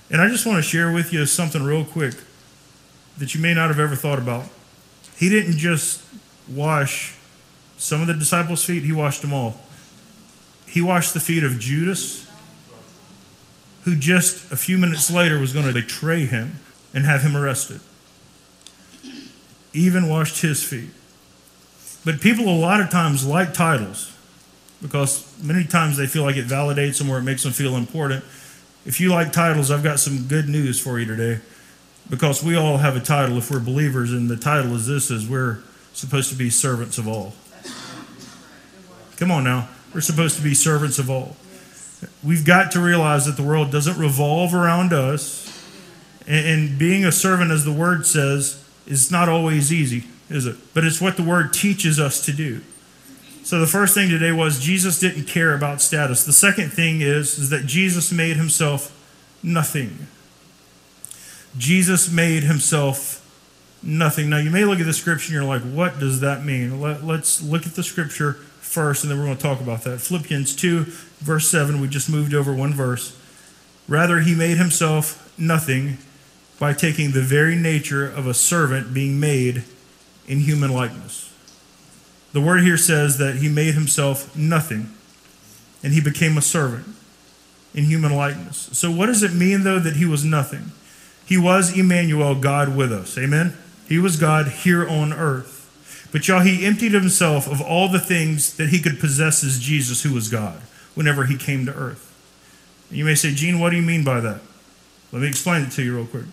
And 0.10 0.22
I 0.22 0.30
just 0.30 0.46
want 0.46 0.64
to 0.64 0.70
share 0.70 0.94
with 0.94 1.12
you 1.12 1.26
something 1.26 1.62
real 1.62 1.84
quick 1.84 2.14
that 3.18 3.36
you 3.36 3.42
may 3.42 3.54
not 3.54 3.68
have 3.68 3.82
ever 3.82 3.98
thought 3.98 4.20
about. 4.20 4.46
He 5.18 5.28
didn't 5.28 5.58
just 5.58 6.02
wash 6.48 7.18
some 7.78 8.02
of 8.02 8.08
the 8.08 8.14
disciples' 8.14 8.64
feet, 8.64 8.84
he 8.84 8.92
washed 8.92 9.22
them 9.22 9.34
all. 9.34 9.60
He 10.68 10.82
washed 10.82 11.14
the 11.14 11.20
feet 11.20 11.44
of 11.44 11.60
Judas, 11.60 12.30
who 13.84 13.96
just 13.96 14.52
a 14.52 14.58
few 14.58 14.78
minutes 14.78 15.12
later 15.12 15.40
was 15.40 15.54
going 15.54 15.68
to 15.68 15.74
betray 15.74 16.26
him 16.26 16.60
and 16.94 17.06
have 17.06 17.22
him 17.22 17.36
arrested. 17.36 17.82
Even 19.74 20.10
washed 20.10 20.42
his 20.42 20.64
feet. 20.64 20.90
But 22.04 22.22
people 22.22 22.48
a 22.48 22.56
lot 22.58 22.82
of 22.82 22.90
times 22.90 23.26
like 23.26 23.54
titles 23.54 24.16
because 24.82 25.26
many 25.42 25.64
times 25.66 25.98
they 25.98 26.08
feel 26.08 26.24
like 26.24 26.36
it 26.36 26.46
validates 26.46 27.00
them 27.00 27.10
or 27.10 27.18
it 27.18 27.24
makes 27.24 27.44
them 27.44 27.52
feel 27.52 27.76
important. 27.76 28.24
If 28.86 29.00
you 29.00 29.10
like 29.10 29.32
titles, 29.32 29.72
I've 29.72 29.84
got 29.84 30.00
some 30.00 30.28
good 30.28 30.48
news 30.48 30.80
for 30.80 31.00
you 31.00 31.06
today 31.06 31.42
because 32.10 32.44
we 32.44 32.56
all 32.56 32.78
have 32.78 32.96
a 32.96 33.00
title 33.00 33.38
if 33.38 33.50
we're 33.50 33.60
believers 33.60 34.12
and 34.12 34.30
the 34.30 34.38
title 34.38 34.76
is 34.76 34.86
this 34.88 35.10
is 35.10 35.28
we're 35.28 35.60
supposed 35.94 36.30
to 36.30 36.36
be 36.36 36.50
servants 36.50 36.98
of 36.98 37.08
all 37.08 37.34
come 39.18 39.32
on 39.32 39.44
now. 39.44 39.70
We're 39.94 40.02
supposed 40.02 40.38
to 40.38 40.44
be 40.44 40.54
servants 40.54 41.00
of 41.00 41.10
all. 41.10 41.38
We've 42.24 42.46
got 42.46 42.72
to 42.72 42.80
realize 42.80 43.26
that 43.26 43.38
the 43.38 43.44
world 43.44 43.72
doesn't 43.72 43.98
revolve 43.98 44.54
around 44.54 44.94
us. 44.94 45.44
And, 46.28 46.78
being 46.80 47.06
a 47.06 47.12
servant 47.12 47.52
as 47.52 47.66
the 47.66 47.72
word 47.72 48.06
says 48.06 48.64
is 48.88 49.12
not 49.12 49.30
always 49.30 49.72
easy 49.72 50.06
is 50.30 50.46
it? 50.46 50.56
But 50.74 50.84
it's 50.84 51.00
what 51.00 51.18
the 51.18 51.24
word 51.24 51.54
teaches 51.54 52.00
us 52.00 52.24
to 52.26 52.34
do. 52.34 52.62
So 53.44 53.60
the 53.60 53.68
first 53.68 53.94
thing 53.94 54.10
today 54.10 54.32
was 54.32 54.60
jesus 54.60 55.00
didn't 55.00 55.26
care 55.26 55.54
about 55.54 55.82
status. 55.82 56.26
The 56.26 56.34
second 56.34 56.72
thing 56.72 57.02
is, 57.02 57.38
is 57.38 57.50
that 57.52 57.66
jesus 57.66 58.12
made 58.12 58.38
himself 58.38 58.92
nothing. 59.44 60.08
Jesus 61.58 62.12
made 62.12 62.44
himself 62.44 63.22
nothing. 63.84 64.30
Now, 64.30 64.38
you 64.38 64.50
may 64.50 64.66
look 64.66 64.80
at 64.80 64.88
the 64.88 64.94
scripture 64.94 65.28
and 65.28 65.34
you're 65.34 65.44
like, 65.44 65.62
what 65.62 66.00
does 66.00 66.22
that 66.22 66.44
mean? 66.44 66.82
Let, 66.82 67.04
us 67.04 67.42
look 67.42 67.68
at 67.68 67.76
the 67.76 67.84
scripture 67.84 68.38
first 68.76 69.04
and 69.04 69.12
then 69.12 69.18
we're 69.18 69.26
going 69.26 69.38
to 69.38 69.42
talk 69.42 69.62
about 69.62 69.84
that. 69.84 70.02
Philippians 70.02 70.54
2, 70.54 70.84
verse 71.20 71.50
7, 71.50 71.80
we 71.80 71.88
just 71.88 72.10
moved 72.10 72.34
over 72.34 72.54
one 72.54 72.74
verse. 72.74 73.18
Rather, 73.88 74.20
he 74.20 74.36
made 74.36 74.58
himself 74.58 75.34
nothing 75.40 75.98
by 76.60 76.74
taking 76.74 77.12
the 77.12 77.22
very 77.22 77.56
nature 77.56 78.06
of 78.06 78.28
a 78.28 78.34
servant 78.34 78.94
being 78.94 79.18
made 79.18 79.64
in 80.28 80.40
human 80.40 80.74
likeness. 80.74 81.34
The 82.34 82.42
word 82.42 82.64
here 82.64 82.76
says 82.76 83.18
that 83.18 83.38
he 83.38 83.48
made 83.48 83.76
himself 83.76 84.36
nothing 84.36 84.92
and 85.82 85.94
he 85.94 86.02
became 86.02 86.38
a 86.38 86.42
servant 86.42 86.86
in 87.74 87.86
human 87.86 88.14
likeness. 88.14 88.70
So, 88.74 88.92
what 88.92 89.06
does 89.06 89.24
it 89.24 89.34
mean, 89.34 89.64
though, 89.64 89.80
that 89.80 89.96
he 89.96 90.06
was 90.06 90.26
nothing? 90.26 90.72
He 91.26 91.38
was 91.38 91.78
Emmanuel, 91.78 92.36
God 92.36 92.76
with 92.76 92.92
us. 92.92 93.18
Amen? 93.18 93.56
He 93.88 94.00
was 94.00 94.20
God 94.20 94.48
here 94.50 94.86
on 94.86 95.14
earth. 95.14 95.55
But 96.16 96.30
y'all, 96.30 96.40
he 96.40 96.66
emptied 96.66 96.94
himself 96.94 97.46
of 97.46 97.60
all 97.60 97.90
the 97.90 98.00
things 98.00 98.56
that 98.56 98.70
he 98.70 98.80
could 98.80 99.02
possess 99.02 99.44
as 99.44 99.60
Jesus, 99.60 100.04
who 100.04 100.14
was 100.14 100.30
God, 100.30 100.62
whenever 100.94 101.26
he 101.26 101.36
came 101.36 101.66
to 101.66 101.74
earth. 101.74 102.10
And 102.88 102.98
you 102.98 103.04
may 103.04 103.16
say, 103.16 103.34
Gene, 103.34 103.60
what 103.60 103.72
do 103.72 103.76
you 103.76 103.82
mean 103.82 104.06
by 104.06 104.22
that? 104.22 104.40
Let 105.12 105.24
me 105.24 105.28
explain 105.28 105.64
it 105.64 105.72
to 105.72 105.84
you 105.84 105.94
real 105.94 106.06
quick. 106.06 106.24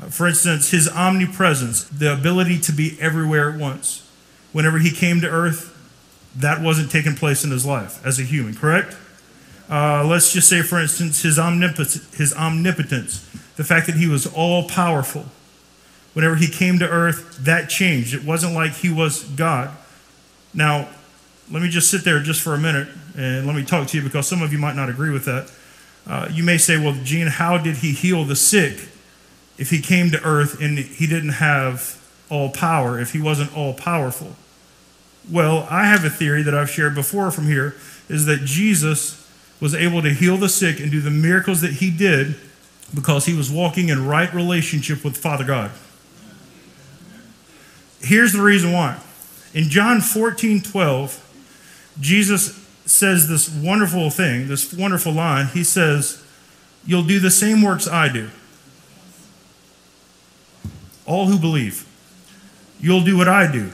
Uh, 0.00 0.06
for 0.10 0.28
instance, 0.28 0.70
his 0.70 0.88
omnipresence, 0.88 1.82
the 1.88 2.12
ability 2.12 2.60
to 2.60 2.72
be 2.72 2.96
everywhere 3.00 3.50
at 3.50 3.58
once. 3.58 4.08
Whenever 4.52 4.78
he 4.78 4.92
came 4.92 5.20
to 5.22 5.28
earth, 5.28 5.76
that 6.36 6.62
wasn't 6.62 6.92
taking 6.92 7.16
place 7.16 7.42
in 7.42 7.50
his 7.50 7.66
life 7.66 8.06
as 8.06 8.20
a 8.20 8.22
human, 8.22 8.54
correct? 8.54 8.96
Uh, 9.68 10.06
let's 10.06 10.32
just 10.32 10.48
say, 10.48 10.62
for 10.62 10.78
instance, 10.78 11.22
his, 11.22 11.34
his 12.14 12.32
omnipotence 12.32 13.28
the 13.56 13.64
fact 13.64 13.86
that 13.86 13.96
he 13.96 14.06
was 14.06 14.28
all 14.28 14.68
powerful. 14.68 15.26
Whenever 16.16 16.34
he 16.34 16.48
came 16.48 16.78
to 16.78 16.88
earth, 16.88 17.44
that 17.44 17.68
changed. 17.68 18.14
It 18.14 18.24
wasn't 18.24 18.54
like 18.54 18.72
he 18.72 18.90
was 18.90 19.22
God. 19.22 19.70
Now, 20.54 20.88
let 21.52 21.62
me 21.62 21.68
just 21.68 21.90
sit 21.90 22.04
there 22.04 22.20
just 22.20 22.40
for 22.40 22.54
a 22.54 22.58
minute 22.58 22.88
and 23.18 23.46
let 23.46 23.54
me 23.54 23.62
talk 23.62 23.86
to 23.88 23.98
you 23.98 24.02
because 24.02 24.26
some 24.26 24.40
of 24.40 24.50
you 24.50 24.56
might 24.58 24.76
not 24.76 24.88
agree 24.88 25.10
with 25.10 25.26
that. 25.26 25.50
Uh, 26.06 26.26
you 26.32 26.42
may 26.42 26.56
say, 26.56 26.78
well, 26.78 26.96
Gene, 27.04 27.26
how 27.26 27.58
did 27.58 27.76
he 27.76 27.92
heal 27.92 28.24
the 28.24 28.34
sick 28.34 28.88
if 29.58 29.68
he 29.68 29.82
came 29.82 30.10
to 30.10 30.22
earth 30.24 30.58
and 30.58 30.78
he 30.78 31.06
didn't 31.06 31.34
have 31.34 32.02
all 32.30 32.48
power, 32.48 32.98
if 32.98 33.12
he 33.12 33.20
wasn't 33.20 33.54
all 33.54 33.74
powerful? 33.74 34.36
Well, 35.30 35.66
I 35.68 35.84
have 35.84 36.02
a 36.02 36.08
theory 36.08 36.42
that 36.44 36.54
I've 36.54 36.70
shared 36.70 36.94
before 36.94 37.30
from 37.30 37.44
here 37.44 37.76
is 38.08 38.24
that 38.24 38.46
Jesus 38.46 39.30
was 39.60 39.74
able 39.74 40.00
to 40.00 40.14
heal 40.14 40.38
the 40.38 40.48
sick 40.48 40.80
and 40.80 40.90
do 40.90 41.02
the 41.02 41.10
miracles 41.10 41.60
that 41.60 41.74
he 41.74 41.90
did 41.90 42.36
because 42.94 43.26
he 43.26 43.34
was 43.34 43.50
walking 43.50 43.90
in 43.90 44.06
right 44.06 44.32
relationship 44.32 45.04
with 45.04 45.18
Father 45.18 45.44
God. 45.44 45.72
Here's 48.00 48.32
the 48.32 48.42
reason 48.42 48.72
why 48.72 48.98
In 49.54 49.64
John 49.64 50.00
14, 50.00 50.62
12, 50.62 51.94
Jesus 52.00 52.62
says 52.84 53.28
this 53.28 53.48
wonderful 53.48 54.10
thing, 54.10 54.48
this 54.48 54.72
wonderful 54.72 55.12
line. 55.12 55.46
He 55.46 55.64
says, 55.64 56.22
You'll 56.86 57.02
do 57.02 57.18
the 57.18 57.30
same 57.30 57.62
works 57.62 57.88
I 57.88 58.08
do. 58.08 58.30
All 61.04 61.26
who 61.26 61.38
believe. 61.38 61.86
You'll 62.80 63.02
do 63.02 63.16
what 63.16 63.28
I 63.28 63.50
do, 63.50 63.72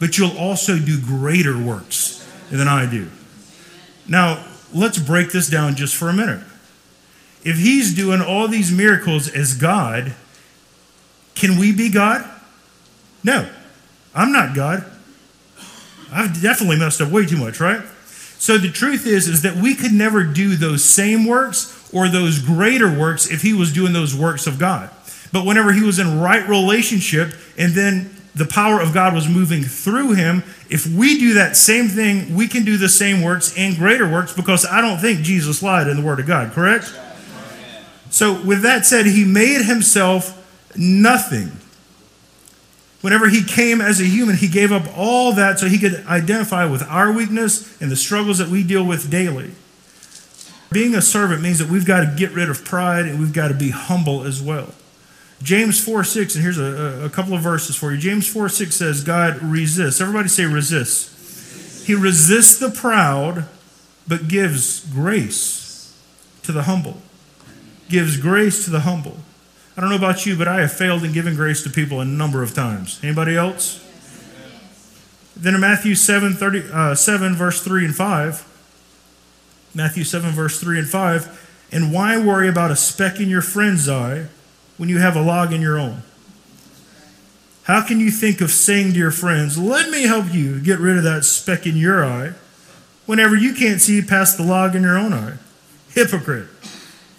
but 0.00 0.18
you'll 0.18 0.36
also 0.36 0.78
do 0.78 1.00
greater 1.00 1.56
works 1.56 2.26
than 2.50 2.68
I 2.68 2.90
do. 2.90 3.08
Now, 4.06 4.44
let's 4.74 4.98
break 4.98 5.32
this 5.32 5.48
down 5.48 5.76
just 5.76 5.94
for 5.94 6.08
a 6.08 6.12
minute. 6.12 6.42
If 7.44 7.56
he's 7.58 7.94
doing 7.94 8.20
all 8.20 8.48
these 8.48 8.72
miracles 8.72 9.28
as 9.28 9.54
God, 9.54 10.14
can 11.34 11.58
we 11.58 11.72
be 11.72 11.88
God? 11.88 12.28
No. 13.24 13.48
I'm 14.14 14.32
not 14.32 14.54
God. 14.54 14.84
I've 16.10 16.40
definitely 16.40 16.78
messed 16.78 17.00
up 17.00 17.10
way 17.10 17.26
too 17.26 17.36
much, 17.36 17.60
right? 17.60 17.82
So 18.38 18.56
the 18.56 18.70
truth 18.70 19.06
is 19.06 19.28
is 19.28 19.42
that 19.42 19.56
we 19.56 19.74
could 19.74 19.92
never 19.92 20.24
do 20.24 20.56
those 20.56 20.84
same 20.84 21.26
works 21.26 21.90
or 21.92 22.08
those 22.08 22.38
greater 22.38 22.90
works 22.90 23.30
if 23.30 23.42
he 23.42 23.52
was 23.52 23.72
doing 23.72 23.92
those 23.92 24.14
works 24.14 24.46
of 24.46 24.58
God. 24.58 24.90
But 25.32 25.44
whenever 25.44 25.72
he 25.72 25.82
was 25.82 25.98
in 25.98 26.20
right 26.20 26.48
relationship 26.48 27.34
and 27.58 27.74
then 27.74 28.10
the 28.34 28.46
power 28.46 28.80
of 28.80 28.94
God 28.94 29.14
was 29.14 29.28
moving 29.28 29.62
through 29.62 30.14
him, 30.14 30.44
if 30.70 30.86
we 30.86 31.18
do 31.18 31.34
that 31.34 31.56
same 31.56 31.88
thing, 31.88 32.34
we 32.34 32.46
can 32.46 32.64
do 32.64 32.76
the 32.76 32.88
same 32.88 33.22
works 33.22 33.52
and 33.56 33.76
greater 33.76 34.08
works 34.08 34.32
because 34.32 34.64
I 34.64 34.80
don't 34.80 34.98
think 34.98 35.20
Jesus 35.20 35.62
lied 35.62 35.88
in 35.88 35.96
the 35.96 36.02
Word 36.02 36.20
of 36.20 36.26
God, 36.26 36.52
correct? 36.52 36.96
So, 38.10 38.40
with 38.42 38.62
that 38.62 38.86
said, 38.86 39.04
he 39.04 39.24
made 39.24 39.62
himself 39.62 40.34
nothing. 40.76 41.52
Whenever 43.00 43.28
he 43.28 43.44
came 43.44 43.80
as 43.80 44.00
a 44.00 44.04
human, 44.04 44.36
he 44.36 44.48
gave 44.48 44.72
up 44.72 44.84
all 44.96 45.32
that 45.32 45.58
so 45.58 45.68
he 45.68 45.78
could 45.78 46.04
identify 46.06 46.64
with 46.64 46.82
our 46.82 47.12
weakness 47.12 47.80
and 47.80 47.90
the 47.90 47.96
struggles 47.96 48.38
that 48.38 48.48
we 48.48 48.64
deal 48.64 48.84
with 48.84 49.10
daily. 49.10 49.52
Being 50.70 50.94
a 50.94 51.02
servant 51.02 51.40
means 51.40 51.58
that 51.60 51.68
we've 51.68 51.86
got 51.86 52.00
to 52.00 52.14
get 52.16 52.32
rid 52.32 52.50
of 52.50 52.64
pride 52.64 53.06
and 53.06 53.20
we've 53.20 53.32
got 53.32 53.48
to 53.48 53.54
be 53.54 53.70
humble 53.70 54.24
as 54.24 54.42
well. 54.42 54.74
James 55.42 55.82
4 55.82 56.02
6, 56.02 56.34
and 56.34 56.42
here's 56.42 56.58
a, 56.58 57.04
a 57.04 57.10
couple 57.10 57.34
of 57.34 57.40
verses 57.40 57.76
for 57.76 57.92
you. 57.92 57.98
James 57.98 58.26
4 58.26 58.48
6 58.48 58.74
says, 58.74 59.04
God 59.04 59.40
resists. 59.42 60.00
Everybody 60.00 60.28
say 60.28 60.44
resists. 60.44 61.86
He 61.86 61.94
resists 61.94 62.58
the 62.58 62.70
proud, 62.70 63.46
but 64.06 64.28
gives 64.28 64.84
grace 64.92 65.96
to 66.42 66.52
the 66.52 66.64
humble. 66.64 66.98
Gives 67.88 68.16
grace 68.16 68.64
to 68.64 68.70
the 68.70 68.80
humble. 68.80 69.18
I 69.78 69.80
don't 69.80 69.90
know 69.90 69.96
about 69.96 70.26
you, 70.26 70.36
but 70.36 70.48
I 70.48 70.62
have 70.62 70.72
failed 70.72 71.04
in 71.04 71.12
giving 71.12 71.36
grace 71.36 71.62
to 71.62 71.70
people 71.70 72.00
a 72.00 72.04
number 72.04 72.42
of 72.42 72.52
times. 72.52 72.98
Anybody 73.00 73.36
else? 73.36 73.80
Then 75.36 75.54
in 75.54 75.60
Matthew 75.60 75.94
7, 75.94 76.32
30, 76.32 76.62
uh, 76.72 76.94
7, 76.96 77.36
verse 77.36 77.62
3 77.62 77.84
and 77.84 77.94
5, 77.94 79.70
Matthew 79.76 80.02
7, 80.02 80.32
verse 80.32 80.58
3 80.58 80.80
and 80.80 80.88
5, 80.88 81.68
and 81.70 81.92
why 81.92 82.18
worry 82.18 82.48
about 82.48 82.72
a 82.72 82.76
speck 82.76 83.20
in 83.20 83.28
your 83.28 83.40
friend's 83.40 83.88
eye 83.88 84.26
when 84.78 84.88
you 84.88 84.98
have 84.98 85.14
a 85.14 85.22
log 85.22 85.52
in 85.52 85.60
your 85.60 85.78
own? 85.78 86.02
How 87.62 87.86
can 87.86 88.00
you 88.00 88.10
think 88.10 88.40
of 88.40 88.50
saying 88.50 88.94
to 88.94 88.98
your 88.98 89.12
friends, 89.12 89.56
Let 89.56 89.90
me 89.90 90.08
help 90.08 90.34
you 90.34 90.60
get 90.60 90.80
rid 90.80 90.96
of 90.96 91.04
that 91.04 91.24
speck 91.24 91.68
in 91.68 91.76
your 91.76 92.04
eye, 92.04 92.32
whenever 93.06 93.36
you 93.36 93.54
can't 93.54 93.80
see 93.80 94.02
past 94.02 94.38
the 94.38 94.42
log 94.42 94.74
in 94.74 94.82
your 94.82 94.98
own 94.98 95.12
eye? 95.12 95.34
Hypocrite. 95.90 96.48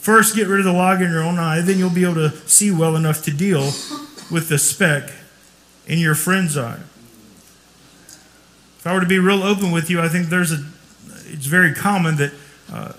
First, 0.10 0.36
get 0.36 0.48
rid 0.48 0.58
of 0.58 0.66
the 0.66 0.74
log 0.74 1.04
in 1.04 1.12
your 1.12 1.22
own 1.22 1.38
eye, 1.38 1.62
then 1.62 1.78
you'll 1.78 1.92
be 1.92 2.04
able 2.04 2.16
to 2.16 2.32
see 2.48 2.72
well 2.72 2.96
enough 2.96 3.22
to 3.26 3.32
deal 3.32 3.62
with 4.32 4.48
the 4.50 4.58
speck 4.58 5.12
in 5.86 6.00
your 6.00 6.16
friend's 6.16 6.58
eye. 6.58 6.80
If 8.80 8.88
I 8.88 8.96
were 8.96 9.02
to 9.02 9.06
be 9.06 9.20
real 9.20 9.44
open 9.44 9.70
with 9.70 9.88
you, 9.88 10.02
I 10.02 10.08
think 10.08 10.30
there's 10.30 10.52
a, 10.52 10.66
it's 11.28 11.46
very 11.46 11.76
common 11.76 12.16
that 12.16 12.34
uh, 12.74 12.94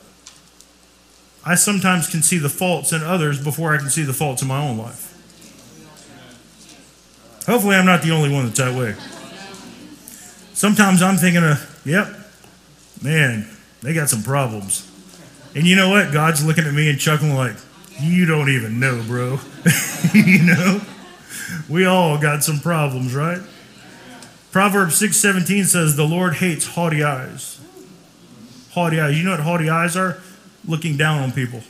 I 1.45 1.57
sometimes 1.57 2.07
can 2.07 2.23
see 2.23 2.39
the 2.39 2.49
faults 2.49 2.93
in 2.93 3.03
others 3.03 3.43
before 3.43 3.75
I 3.75 3.79
can 3.79 3.91
see 3.91 4.05
the 4.05 4.13
faults 4.13 4.41
in 4.43 4.47
my 4.47 4.65
own 4.65 4.79
life. 4.79 5.13
Hopefully, 7.47 7.75
I'm 7.75 7.87
not 7.87 8.03
the 8.03 8.13
only 8.13 8.33
one 8.33 8.47
that's 8.47 8.59
that 8.59 8.79
way. 8.79 8.95
Sometimes 10.55 11.03
I'm 11.03 11.17
thinking 11.17 11.43
of, 11.43 11.83
yep, 11.85 12.07
man, 13.03 13.49
they 13.83 13.95
got 13.95 14.09
some 14.09 14.23
problems. 14.23 14.87
And 15.55 15.67
you 15.67 15.77
know 15.77 15.91
what? 15.91 16.13
God's 16.13 16.45
looking 16.45 16.65
at 16.65 16.75
me 16.75 16.89
and 16.89 16.99
chuckling 16.99 17.35
like, 17.35 17.57
you 18.01 18.25
don't 18.25 18.49
even 18.49 18.81
know, 18.81 19.03
bro. 19.07 19.39
you 20.15 20.43
know? 20.43 20.81
We 21.69 21.85
all 21.85 22.19
got 22.19 22.45
some 22.45 22.61
problems, 22.61 23.15
right? 23.15 23.41
Proverbs 24.53 25.01
6:17 25.01 25.65
says 25.67 25.97
the 25.97 26.07
Lord 26.07 26.35
hates 26.35 26.67
haughty 26.67 27.03
eyes. 27.03 27.61
Haughty 28.73 29.01
eyes. 29.01 29.19
You 29.19 29.25
know 29.25 29.33
what 29.33 29.41
haughty 29.41 29.69
eyes 29.69 29.97
are? 29.97 30.19
looking 30.67 30.97
down 30.97 31.23
on 31.23 31.33
people. 31.33 31.61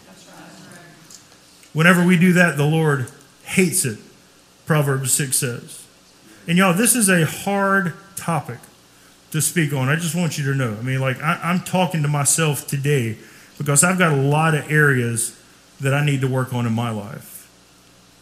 Whenever 1.73 2.05
we 2.05 2.19
do 2.19 2.33
that, 2.35 2.57
the 2.57 2.66
Lord 2.66 3.11
hates 3.45 3.85
it, 3.85 3.99
Proverbs 4.66 5.12
6 5.12 5.37
says. 5.37 5.87
And 6.49 6.59
y'all, 6.59 6.75
this 6.75 6.97
is 6.97 7.09
a 7.09 7.25
hard 7.25 7.95
topic 8.16 8.59
to 9.31 9.40
speak 9.40 9.73
on. 9.73 9.88
I 9.88 9.97
just 9.97 10.14
want 10.14 10.38
you 10.38 10.45
to 10.47 10.55
know. 10.55 10.77
I 10.77 10.83
mean, 10.83 11.01
like, 11.01 11.23
I, 11.23 11.38
am 11.51 11.61
talking 11.61 12.03
to 12.03 12.09
myself 12.09 12.66
today 12.66 13.19
because 13.61 13.85
I've 13.85 13.99
got 13.99 14.12
a 14.12 14.16
lot 14.16 14.55
of 14.55 14.73
areas 14.73 15.38
that 15.83 15.92
I 15.92 16.03
need 16.03 16.23
to 16.23 16.27
work 16.27 16.55
on 16.55 16.66
in 16.66 16.73
my 16.73 16.88
life. 16.88 17.46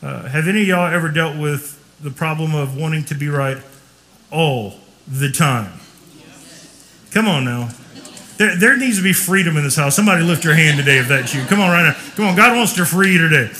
Uh, 0.02 0.26
have 0.26 0.48
any 0.48 0.62
of 0.62 0.66
y'all 0.66 0.92
ever 0.92 1.08
dealt 1.08 1.38
with 1.38 1.78
the 2.02 2.10
problem 2.10 2.56
of 2.56 2.76
wanting 2.76 3.04
to 3.04 3.14
be 3.14 3.28
right 3.28 3.58
all 4.32 4.80
the 5.06 5.30
time? 5.30 5.78
Come 7.12 7.28
on 7.28 7.44
now. 7.44 7.68
There, 8.38 8.56
there 8.56 8.76
needs 8.76 8.96
to 8.96 9.04
be 9.04 9.12
freedom 9.12 9.56
in 9.56 9.62
this 9.62 9.76
house. 9.76 9.94
Somebody 9.94 10.24
lift 10.24 10.42
your 10.42 10.54
hand 10.54 10.76
today 10.76 10.98
if 10.98 11.06
that's 11.06 11.32
you. 11.32 11.44
Come 11.44 11.60
on, 11.60 11.70
right 11.70 11.84
now. 11.84 11.94
Come 12.16 12.26
on, 12.26 12.34
God 12.34 12.56
wants 12.56 12.72
to 12.72 12.84
free 12.84 13.12
you 13.12 13.28
today. 13.28 13.52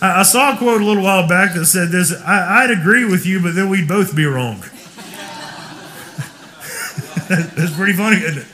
I, 0.00 0.20
I 0.20 0.22
saw 0.22 0.54
a 0.54 0.56
quote 0.56 0.80
a 0.80 0.84
little 0.86 1.02
while 1.02 1.28
back 1.28 1.52
that 1.52 1.66
said 1.66 1.90
this 1.90 2.18
I, 2.22 2.64
I'd 2.64 2.70
agree 2.70 3.04
with 3.04 3.26
you, 3.26 3.42
but 3.42 3.54
then 3.54 3.68
we'd 3.68 3.88
both 3.88 4.16
be 4.16 4.24
wrong. 4.24 4.60
that's 7.28 7.76
pretty 7.76 7.92
funny, 7.92 8.16
isn't 8.16 8.38
it? 8.38 8.46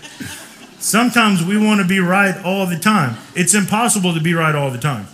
Sometimes 0.80 1.44
we 1.44 1.56
want 1.56 1.80
to 1.80 1.86
be 1.86 1.98
right 1.98 2.36
all 2.44 2.66
the 2.66 2.78
time. 2.78 3.16
It's 3.34 3.54
impossible 3.54 4.14
to 4.14 4.20
be 4.20 4.34
right 4.34 4.54
all 4.54 4.70
the 4.70 4.78
time. 4.78 5.06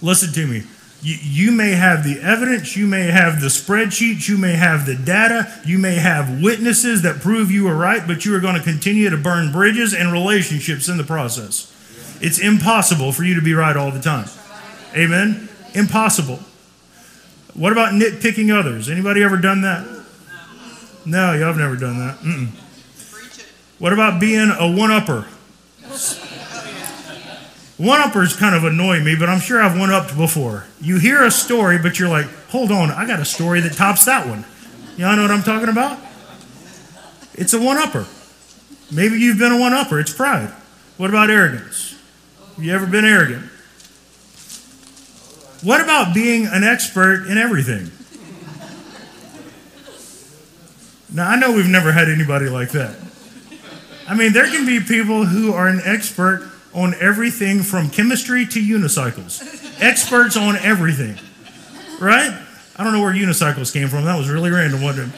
Listen 0.00 0.32
to 0.32 0.46
me. 0.46 0.64
You, 1.02 1.16
you 1.20 1.52
may 1.52 1.72
have 1.72 2.02
the 2.02 2.18
evidence, 2.20 2.76
you 2.76 2.86
may 2.86 3.04
have 3.04 3.42
the 3.42 3.48
spreadsheets, 3.48 4.26
you 4.26 4.38
may 4.38 4.52
have 4.52 4.86
the 4.86 4.94
data, 4.94 5.52
you 5.66 5.76
may 5.78 5.96
have 5.96 6.42
witnesses 6.42 7.02
that 7.02 7.20
prove 7.20 7.50
you 7.50 7.68
are 7.68 7.76
right, 7.76 8.06
but 8.06 8.24
you 8.24 8.34
are 8.34 8.40
going 8.40 8.56
to 8.56 8.62
continue 8.62 9.10
to 9.10 9.18
burn 9.18 9.52
bridges 9.52 9.92
and 9.92 10.10
relationships 10.10 10.88
in 10.88 10.96
the 10.96 11.04
process. 11.04 11.70
It's 12.22 12.38
impossible 12.38 13.12
for 13.12 13.22
you 13.22 13.34
to 13.34 13.42
be 13.42 13.52
right 13.52 13.76
all 13.76 13.90
the 13.90 14.00
time. 14.00 14.28
Amen? 14.96 15.48
Impossible. 15.74 16.38
What 17.52 17.72
about 17.72 17.92
nitpicking 17.92 18.56
others? 18.56 18.88
Anybody 18.88 19.22
ever 19.22 19.36
done 19.36 19.60
that? 19.60 19.86
No, 21.04 21.34
y'all 21.34 21.48
have 21.48 21.58
never 21.58 21.76
done 21.76 21.98
that. 21.98 22.16
Mm-mm. 22.18 22.48
What 23.84 23.92
about 23.92 24.18
being 24.18 24.48
a 24.48 24.66
one-upper? 24.66 25.26
One 27.76 28.00
uppers 28.00 28.34
kind 28.34 28.54
of 28.54 28.64
annoy 28.64 29.00
me, 29.00 29.14
but 29.14 29.28
I'm 29.28 29.40
sure 29.40 29.62
I've 29.62 29.78
one 29.78 29.90
upped 29.90 30.16
before. 30.16 30.64
You 30.80 30.98
hear 30.98 31.22
a 31.22 31.30
story, 31.30 31.76
but 31.76 31.98
you're 31.98 32.08
like, 32.08 32.24
hold 32.48 32.72
on, 32.72 32.90
I 32.90 33.06
got 33.06 33.20
a 33.20 33.26
story 33.26 33.60
that 33.60 33.74
tops 33.74 34.06
that 34.06 34.26
one. 34.26 34.46
Y'all 34.96 35.14
know 35.16 35.20
what 35.20 35.30
I'm 35.30 35.42
talking 35.42 35.68
about? 35.68 35.98
It's 37.34 37.52
a 37.52 37.60
one 37.60 37.76
upper. 37.76 38.06
Maybe 38.90 39.18
you've 39.18 39.38
been 39.38 39.52
a 39.52 39.60
one 39.60 39.74
upper. 39.74 40.00
It's 40.00 40.14
pride. 40.14 40.48
What 40.96 41.10
about 41.10 41.28
arrogance? 41.28 41.94
You 42.56 42.72
ever 42.72 42.86
been 42.86 43.04
arrogant? 43.04 43.44
What 45.62 45.82
about 45.82 46.14
being 46.14 46.46
an 46.46 46.64
expert 46.64 47.26
in 47.26 47.36
everything? 47.36 47.90
Now, 51.12 51.28
I 51.28 51.36
know 51.36 51.52
we've 51.52 51.68
never 51.68 51.92
had 51.92 52.08
anybody 52.08 52.48
like 52.48 52.70
that. 52.70 52.96
I 54.06 54.14
mean, 54.14 54.32
there 54.32 54.46
can 54.50 54.66
be 54.66 54.80
people 54.80 55.24
who 55.24 55.52
are 55.52 55.68
an 55.68 55.80
expert 55.84 56.50
on 56.74 56.94
everything 57.00 57.62
from 57.62 57.88
chemistry 57.88 58.46
to 58.46 58.60
unicycles. 58.60 59.40
Experts 59.80 60.36
on 60.36 60.56
everything. 60.56 61.16
Right? 62.00 62.36
I 62.76 62.84
don't 62.84 62.92
know 62.92 63.00
where 63.00 63.12
unicycles 63.12 63.72
came 63.72 63.88
from. 63.88 64.04
That 64.04 64.16
was 64.16 64.28
really 64.28 64.50
random, 64.50 64.82
it? 64.82 65.08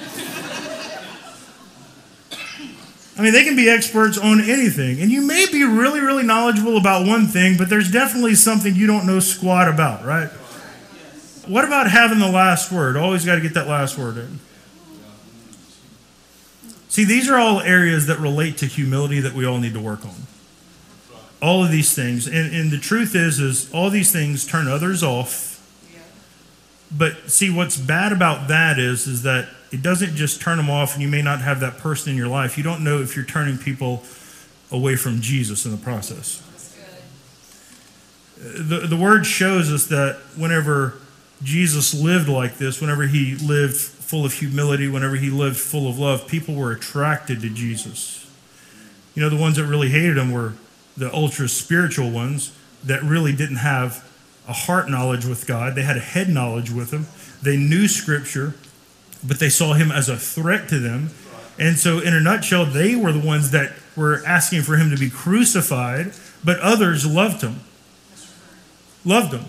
I 3.19 3.23
mean, 3.23 3.33
they 3.33 3.45
can 3.45 3.57
be 3.57 3.71
experts 3.71 4.19
on 4.19 4.41
anything. 4.41 5.01
And 5.01 5.11
you 5.11 5.23
may 5.23 5.47
be 5.51 5.65
really, 5.65 6.01
really 6.01 6.23
knowledgeable 6.23 6.77
about 6.77 7.07
one 7.07 7.27
thing, 7.27 7.57
but 7.57 7.71
there's 7.71 7.91
definitely 7.91 8.35
something 8.35 8.75
you 8.75 8.87
don't 8.87 9.07
know 9.07 9.21
squat 9.21 9.69
about, 9.69 10.05
right? 10.05 10.29
What 11.49 11.65
about 11.65 11.91
having 11.91 12.19
the 12.19 12.31
last 12.31 12.71
word? 12.71 12.97
Always 12.97 13.25
got 13.25 13.37
to 13.37 13.41
get 13.41 13.55
that 13.55 13.69
last 13.69 13.97
word 13.97 14.19
in. 14.19 14.39
See, 16.97 17.05
these 17.05 17.29
are 17.29 17.37
all 17.37 17.61
areas 17.61 18.07
that 18.07 18.21
relate 18.21 18.57
to 18.57 18.65
humility 18.65 19.21
that 19.21 19.35
we 19.35 19.45
all 19.45 19.59
need 19.59 19.75
to 19.75 19.81
work 19.81 20.03
on 20.07 20.15
all 21.43 21.63
of 21.63 21.71
these 21.71 21.95
things. 21.95 22.27
And, 22.27 22.57
and 22.57 22.71
the 22.71 22.79
truth 22.79 23.15
is, 23.15 23.39
is 23.39 23.71
all 23.71 23.91
these 23.91 24.11
things 24.11 24.47
turn 24.47 24.67
others 24.67 25.03
off 25.03 25.61
But 26.91 27.31
see, 27.31 27.51
what's 27.51 27.77
bad 27.77 28.13
about 28.13 28.49
that 28.49 28.79
is, 28.79 29.07
is 29.07 29.25
that 29.25 29.51
it 29.71 29.83
doesn't 29.83 30.17
just 30.17 30.41
turn 30.41 30.57
them 30.57 30.71
off, 30.71 30.95
and 30.95 31.03
you 31.03 31.09
may 31.09 31.21
not 31.21 31.43
have 31.43 31.61
that 31.61 31.77
person 31.77 32.13
in 32.13 32.17
your 32.17 32.29
life. 32.29 32.57
You 32.57 32.65
don't 32.65 32.83
know 32.83 33.03
if 33.03 33.15
you're 33.15 33.27
turning 33.27 33.59
people 33.59 34.03
away 34.73 34.97
from 34.97 35.21
Jesus 35.21 35.67
in 35.67 35.73
the 35.73 35.77
process. 35.77 36.43
The, 38.39 38.87
the 38.89 38.97
word 38.97 39.27
shows 39.27 39.71
us 39.71 39.89
that 39.89 40.17
whenever 40.35 40.95
Jesus 41.43 41.93
lived 41.93 42.31
like 42.31 42.57
this, 42.57 42.81
whenever 42.81 43.03
he 43.07 43.35
lived 43.35 43.77
full 44.07 44.25
of 44.25 44.35
humility, 44.35 44.87
whenever 44.87 45.17
he 45.17 45.31
lived 45.31 45.57
full 45.57 45.89
of 45.89 45.99
love, 45.99 46.29
people 46.29 46.55
were 46.55 46.71
attracted 46.71 47.41
to 47.41 47.51
Jesus. 47.51 48.25
You 49.17 49.23
know, 49.23 49.29
the 49.29 49.37
ones 49.37 49.57
that 49.57 49.67
really 49.67 49.89
hated 49.89 50.17
him 50.17 50.31
were 50.31 50.53
the 50.97 51.13
ultra 51.13 51.49
spiritual 51.49 52.13
ones 52.13 52.57
that 52.85 53.03
really 53.03 53.33
didn't 53.35 53.57
have 53.57 54.09
a 54.47 54.53
heart 54.53 54.89
knowledge 54.89 55.25
with 55.25 55.45
God. 55.49 55.75
They 55.75 55.83
had 55.83 55.97
a 55.97 56.01
head 56.01 56.29
knowledge 56.29 56.71
with 56.71 56.93
him. 56.93 57.07
They 57.43 57.57
knew 57.57 57.89
scripture, 57.89 58.55
but 59.27 59.41
they 59.41 59.49
saw 59.49 59.75
him 59.75 59.91
as 59.91 60.09
a 60.09 60.17
threat 60.17 60.69
to 60.69 60.79
them. 60.79 61.11
And 61.59 61.77
so, 61.77 61.99
in 61.99 62.15
a 62.15 62.21
nutshell, 62.21 62.65
they 62.65 62.95
were 62.95 63.11
the 63.11 63.27
ones 63.27 63.51
that 63.51 63.73
were 63.97 64.23
asking 64.25 64.63
for 64.63 64.77
him 64.77 64.91
to 64.91 64.97
be 64.97 65.11
crucified, 65.11 66.13
but 66.45 66.61
others 66.61 67.05
loved 67.05 67.43
him. 67.43 67.61
Loved 69.05 69.33
him. 69.33 69.47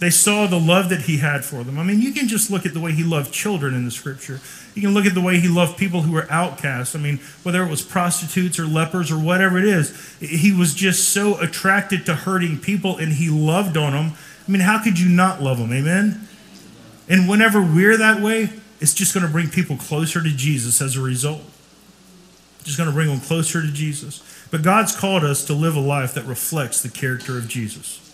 They 0.00 0.10
saw 0.10 0.46
the 0.46 0.58
love 0.58 0.88
that 0.88 1.02
he 1.02 1.18
had 1.18 1.44
for 1.44 1.62
them. 1.62 1.78
I 1.78 1.82
mean, 1.82 2.00
you 2.00 2.12
can 2.12 2.26
just 2.26 2.50
look 2.50 2.64
at 2.64 2.72
the 2.72 2.80
way 2.80 2.92
he 2.92 3.04
loved 3.04 3.34
children 3.34 3.74
in 3.74 3.84
the 3.84 3.90
scripture. 3.90 4.40
You 4.74 4.80
can 4.80 4.94
look 4.94 5.04
at 5.04 5.12
the 5.12 5.20
way 5.20 5.38
he 5.38 5.48
loved 5.48 5.76
people 5.76 6.02
who 6.02 6.12
were 6.12 6.26
outcasts. 6.30 6.96
I 6.96 6.98
mean, 6.98 7.18
whether 7.42 7.62
it 7.62 7.68
was 7.68 7.82
prostitutes 7.82 8.58
or 8.58 8.66
lepers 8.66 9.12
or 9.12 9.18
whatever 9.18 9.58
it 9.58 9.66
is, 9.66 10.16
he 10.18 10.52
was 10.52 10.72
just 10.74 11.10
so 11.10 11.38
attracted 11.38 12.06
to 12.06 12.14
hurting 12.14 12.58
people 12.60 12.96
and 12.96 13.12
he 13.12 13.28
loved 13.28 13.76
on 13.76 13.92
them. 13.92 14.12
I 14.48 14.50
mean, 14.50 14.62
how 14.62 14.82
could 14.82 14.98
you 14.98 15.08
not 15.08 15.42
love 15.42 15.58
them? 15.58 15.70
Amen? 15.70 16.26
And 17.06 17.28
whenever 17.28 17.60
we're 17.60 17.98
that 17.98 18.22
way, 18.22 18.48
it's 18.80 18.94
just 18.94 19.12
going 19.12 19.26
to 19.26 19.30
bring 19.30 19.50
people 19.50 19.76
closer 19.76 20.22
to 20.22 20.30
Jesus 20.30 20.80
as 20.80 20.96
a 20.96 21.02
result. 21.02 21.42
Just 22.64 22.78
going 22.78 22.88
to 22.88 22.94
bring 22.94 23.08
them 23.08 23.20
closer 23.20 23.60
to 23.60 23.70
Jesus. 23.70 24.22
But 24.50 24.62
God's 24.62 24.96
called 24.96 25.24
us 25.24 25.44
to 25.44 25.52
live 25.52 25.76
a 25.76 25.80
life 25.80 26.14
that 26.14 26.24
reflects 26.24 26.82
the 26.82 26.88
character 26.88 27.36
of 27.36 27.48
Jesus. 27.48 28.09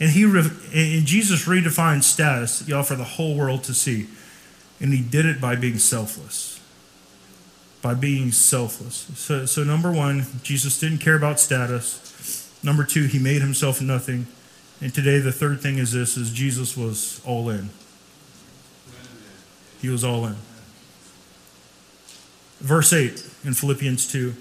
And 0.00 0.10
he 0.10 0.22
and 0.22 1.06
Jesus 1.06 1.46
redefined 1.46 2.04
status, 2.04 2.66
y'all, 2.68 2.84
for 2.84 2.94
the 2.94 3.04
whole 3.04 3.36
world 3.36 3.64
to 3.64 3.74
see. 3.74 4.06
And 4.80 4.92
he 4.92 5.00
did 5.02 5.26
it 5.26 5.40
by 5.40 5.56
being 5.56 5.78
selfless. 5.78 6.60
By 7.82 7.94
being 7.94 8.30
selfless. 8.30 9.08
So, 9.16 9.44
so 9.46 9.64
number 9.64 9.90
one, 9.90 10.26
Jesus 10.42 10.78
didn't 10.78 10.98
care 10.98 11.16
about 11.16 11.40
status. 11.40 12.52
Number 12.62 12.84
two, 12.84 13.06
he 13.06 13.18
made 13.18 13.42
himself 13.42 13.80
nothing. 13.80 14.26
And 14.80 14.94
today 14.94 15.18
the 15.18 15.32
third 15.32 15.60
thing 15.60 15.78
is 15.78 15.92
this 15.92 16.16
is 16.16 16.32
Jesus 16.32 16.76
was 16.76 17.20
all 17.24 17.50
in. 17.50 17.70
He 19.80 19.88
was 19.88 20.04
all 20.04 20.26
in. 20.26 20.36
Verse 22.60 22.92
8 22.92 23.24
in 23.44 23.54
Philippians 23.54 24.10
2. 24.10 24.34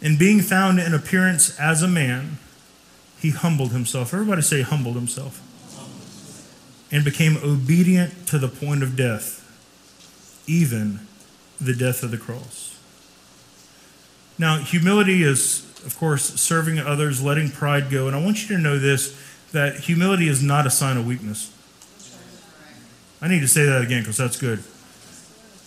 In 0.00 0.18
being 0.18 0.40
found 0.40 0.78
in 0.78 0.94
appearance 0.94 1.58
as 1.58 1.82
a 1.82 1.88
man, 1.88 2.38
he 3.22 3.30
humbled 3.30 3.70
himself. 3.70 4.12
Everybody 4.12 4.42
say, 4.42 4.62
humbled 4.62 4.96
himself. 4.96 5.40
And 6.90 7.04
became 7.04 7.38
obedient 7.42 8.26
to 8.26 8.38
the 8.38 8.48
point 8.48 8.82
of 8.82 8.96
death, 8.96 9.38
even 10.46 11.00
the 11.60 11.72
death 11.72 12.02
of 12.02 12.10
the 12.10 12.18
cross. 12.18 12.76
Now, 14.38 14.58
humility 14.58 15.22
is, 15.22 15.64
of 15.86 15.96
course, 15.96 16.24
serving 16.40 16.80
others, 16.80 17.22
letting 17.22 17.50
pride 17.50 17.90
go. 17.90 18.08
And 18.08 18.16
I 18.16 18.22
want 18.22 18.42
you 18.42 18.56
to 18.56 18.62
know 18.62 18.78
this 18.78 19.16
that 19.52 19.76
humility 19.76 20.28
is 20.28 20.42
not 20.42 20.66
a 20.66 20.70
sign 20.70 20.96
of 20.96 21.06
weakness. 21.06 21.50
I 23.20 23.28
need 23.28 23.40
to 23.40 23.48
say 23.48 23.66
that 23.66 23.82
again 23.82 24.02
because 24.02 24.16
that's 24.16 24.38
good. 24.38 24.64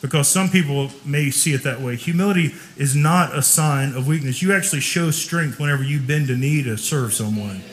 Because 0.05 0.27
some 0.27 0.49
people 0.49 0.91
may 1.03 1.31
see 1.31 1.53
it 1.53 1.63
that 1.63 1.81
way. 1.81 1.95
Humility 1.95 2.53
is 2.77 2.95
not 2.95 3.35
a 3.35 3.41
sign 3.41 3.95
of 3.95 4.07
weakness. 4.07 4.39
You 4.39 4.53
actually 4.53 4.81
show 4.81 5.09
strength 5.09 5.59
whenever 5.59 5.81
you 5.81 5.99
bend 5.99 6.29
a 6.29 6.37
knee 6.37 6.61
to 6.61 6.77
serve 6.77 7.11
someone. 7.11 7.63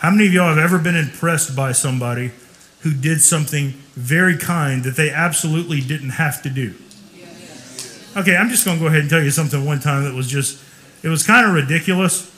How 0.00 0.10
many 0.10 0.26
of 0.26 0.34
y'all 0.34 0.54
have 0.54 0.58
ever 0.58 0.78
been 0.78 0.96
impressed 0.96 1.56
by 1.56 1.72
somebody 1.72 2.30
who 2.80 2.92
did 2.92 3.22
something 3.22 3.70
very 3.94 4.36
kind 4.36 4.84
that 4.84 4.96
they 4.96 5.08
absolutely 5.08 5.80
didn't 5.80 6.10
have 6.10 6.42
to 6.42 6.50
do? 6.50 6.74
Okay, 8.14 8.36
I'm 8.36 8.50
just 8.50 8.66
going 8.66 8.76
to 8.76 8.82
go 8.82 8.88
ahead 8.88 9.00
and 9.00 9.08
tell 9.08 9.22
you 9.22 9.30
something 9.30 9.64
one 9.64 9.80
time 9.80 10.04
that 10.04 10.12
was 10.12 10.28
just, 10.28 10.62
it 11.02 11.08
was 11.08 11.26
kind 11.26 11.46
of 11.46 11.54
ridiculous, 11.54 12.30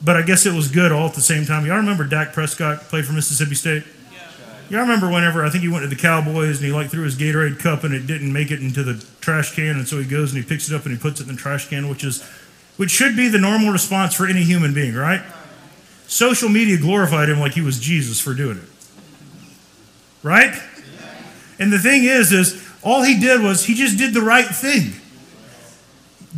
but 0.00 0.14
I 0.14 0.22
guess 0.22 0.46
it 0.46 0.54
was 0.54 0.70
good 0.70 0.92
all 0.92 1.08
at 1.08 1.14
the 1.14 1.20
same 1.20 1.44
time. 1.44 1.66
Y'all 1.66 1.78
remember 1.78 2.04
Dak 2.04 2.32
Prescott 2.32 2.82
played 2.82 3.04
for 3.04 3.14
Mississippi 3.14 3.56
State? 3.56 3.82
Y'all 4.70 4.80
remember 4.80 5.08
whenever 5.10 5.44
I 5.44 5.50
think 5.50 5.62
he 5.62 5.68
went 5.68 5.82
to 5.82 5.88
the 5.88 5.96
Cowboys 5.96 6.58
and 6.58 6.66
he 6.66 6.72
like 6.72 6.90
threw 6.90 7.04
his 7.04 7.16
Gatorade 7.16 7.58
cup 7.58 7.84
and 7.84 7.94
it 7.94 8.06
didn't 8.06 8.32
make 8.32 8.50
it 8.50 8.60
into 8.60 8.82
the 8.82 9.04
trash 9.20 9.54
can, 9.54 9.76
and 9.76 9.88
so 9.88 9.98
he 9.98 10.04
goes 10.04 10.34
and 10.34 10.42
he 10.42 10.48
picks 10.48 10.70
it 10.70 10.74
up 10.74 10.84
and 10.84 10.92
he 10.92 11.00
puts 11.00 11.20
it 11.20 11.28
in 11.28 11.34
the 11.34 11.40
trash 11.40 11.68
can, 11.68 11.88
which 11.88 12.04
is 12.04 12.22
which 12.76 12.90
should 12.90 13.16
be 13.16 13.28
the 13.28 13.38
normal 13.38 13.72
response 13.72 14.14
for 14.14 14.26
any 14.26 14.44
human 14.44 14.74
being, 14.74 14.94
right? 14.94 15.22
Social 16.06 16.48
media 16.48 16.78
glorified 16.78 17.28
him 17.28 17.40
like 17.40 17.52
he 17.52 17.60
was 17.60 17.80
Jesus 17.80 18.20
for 18.20 18.34
doing 18.34 18.58
it. 18.58 18.68
Right? 20.22 20.54
And 21.58 21.72
the 21.72 21.78
thing 21.78 22.04
is, 22.04 22.32
is 22.32 22.64
all 22.82 23.02
he 23.02 23.18
did 23.18 23.42
was 23.42 23.64
he 23.64 23.74
just 23.74 23.98
did 23.98 24.14
the 24.14 24.20
right 24.20 24.46
thing. 24.46 24.92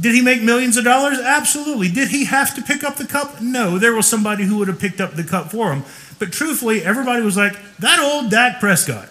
Did 0.00 0.14
he 0.14 0.22
make 0.22 0.42
millions 0.42 0.76
of 0.76 0.84
dollars? 0.84 1.18
Absolutely. 1.18 1.90
Did 1.90 2.08
he 2.08 2.24
have 2.24 2.54
to 2.54 2.62
pick 2.62 2.82
up 2.82 2.96
the 2.96 3.06
cup? 3.06 3.40
No. 3.42 3.78
There 3.78 3.94
was 3.94 4.06
somebody 4.06 4.44
who 4.44 4.56
would 4.58 4.68
have 4.68 4.80
picked 4.80 5.00
up 5.00 5.14
the 5.14 5.24
cup 5.24 5.50
for 5.50 5.72
him. 5.72 5.84
But 6.18 6.32
truthfully, 6.32 6.82
everybody 6.82 7.22
was 7.22 7.36
like, 7.36 7.54
that 7.78 7.98
old 7.98 8.30
Dak 8.30 8.60
Prescott. 8.60 9.08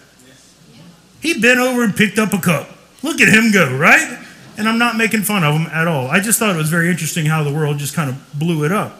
He 1.20 1.40
bent 1.40 1.60
over 1.60 1.84
and 1.84 1.94
picked 1.94 2.18
up 2.18 2.32
a 2.32 2.38
cup. 2.38 2.70
Look 3.02 3.20
at 3.20 3.28
him 3.28 3.52
go, 3.52 3.76
right? 3.76 4.18
And 4.56 4.68
I'm 4.68 4.78
not 4.78 4.96
making 4.96 5.22
fun 5.22 5.44
of 5.44 5.54
him 5.54 5.66
at 5.66 5.86
all. 5.86 6.08
I 6.08 6.20
just 6.20 6.38
thought 6.38 6.54
it 6.54 6.58
was 6.58 6.70
very 6.70 6.90
interesting 6.90 7.26
how 7.26 7.42
the 7.42 7.52
world 7.52 7.78
just 7.78 7.94
kind 7.94 8.10
of 8.10 8.38
blew 8.38 8.64
it 8.64 8.72
up. 8.72 8.96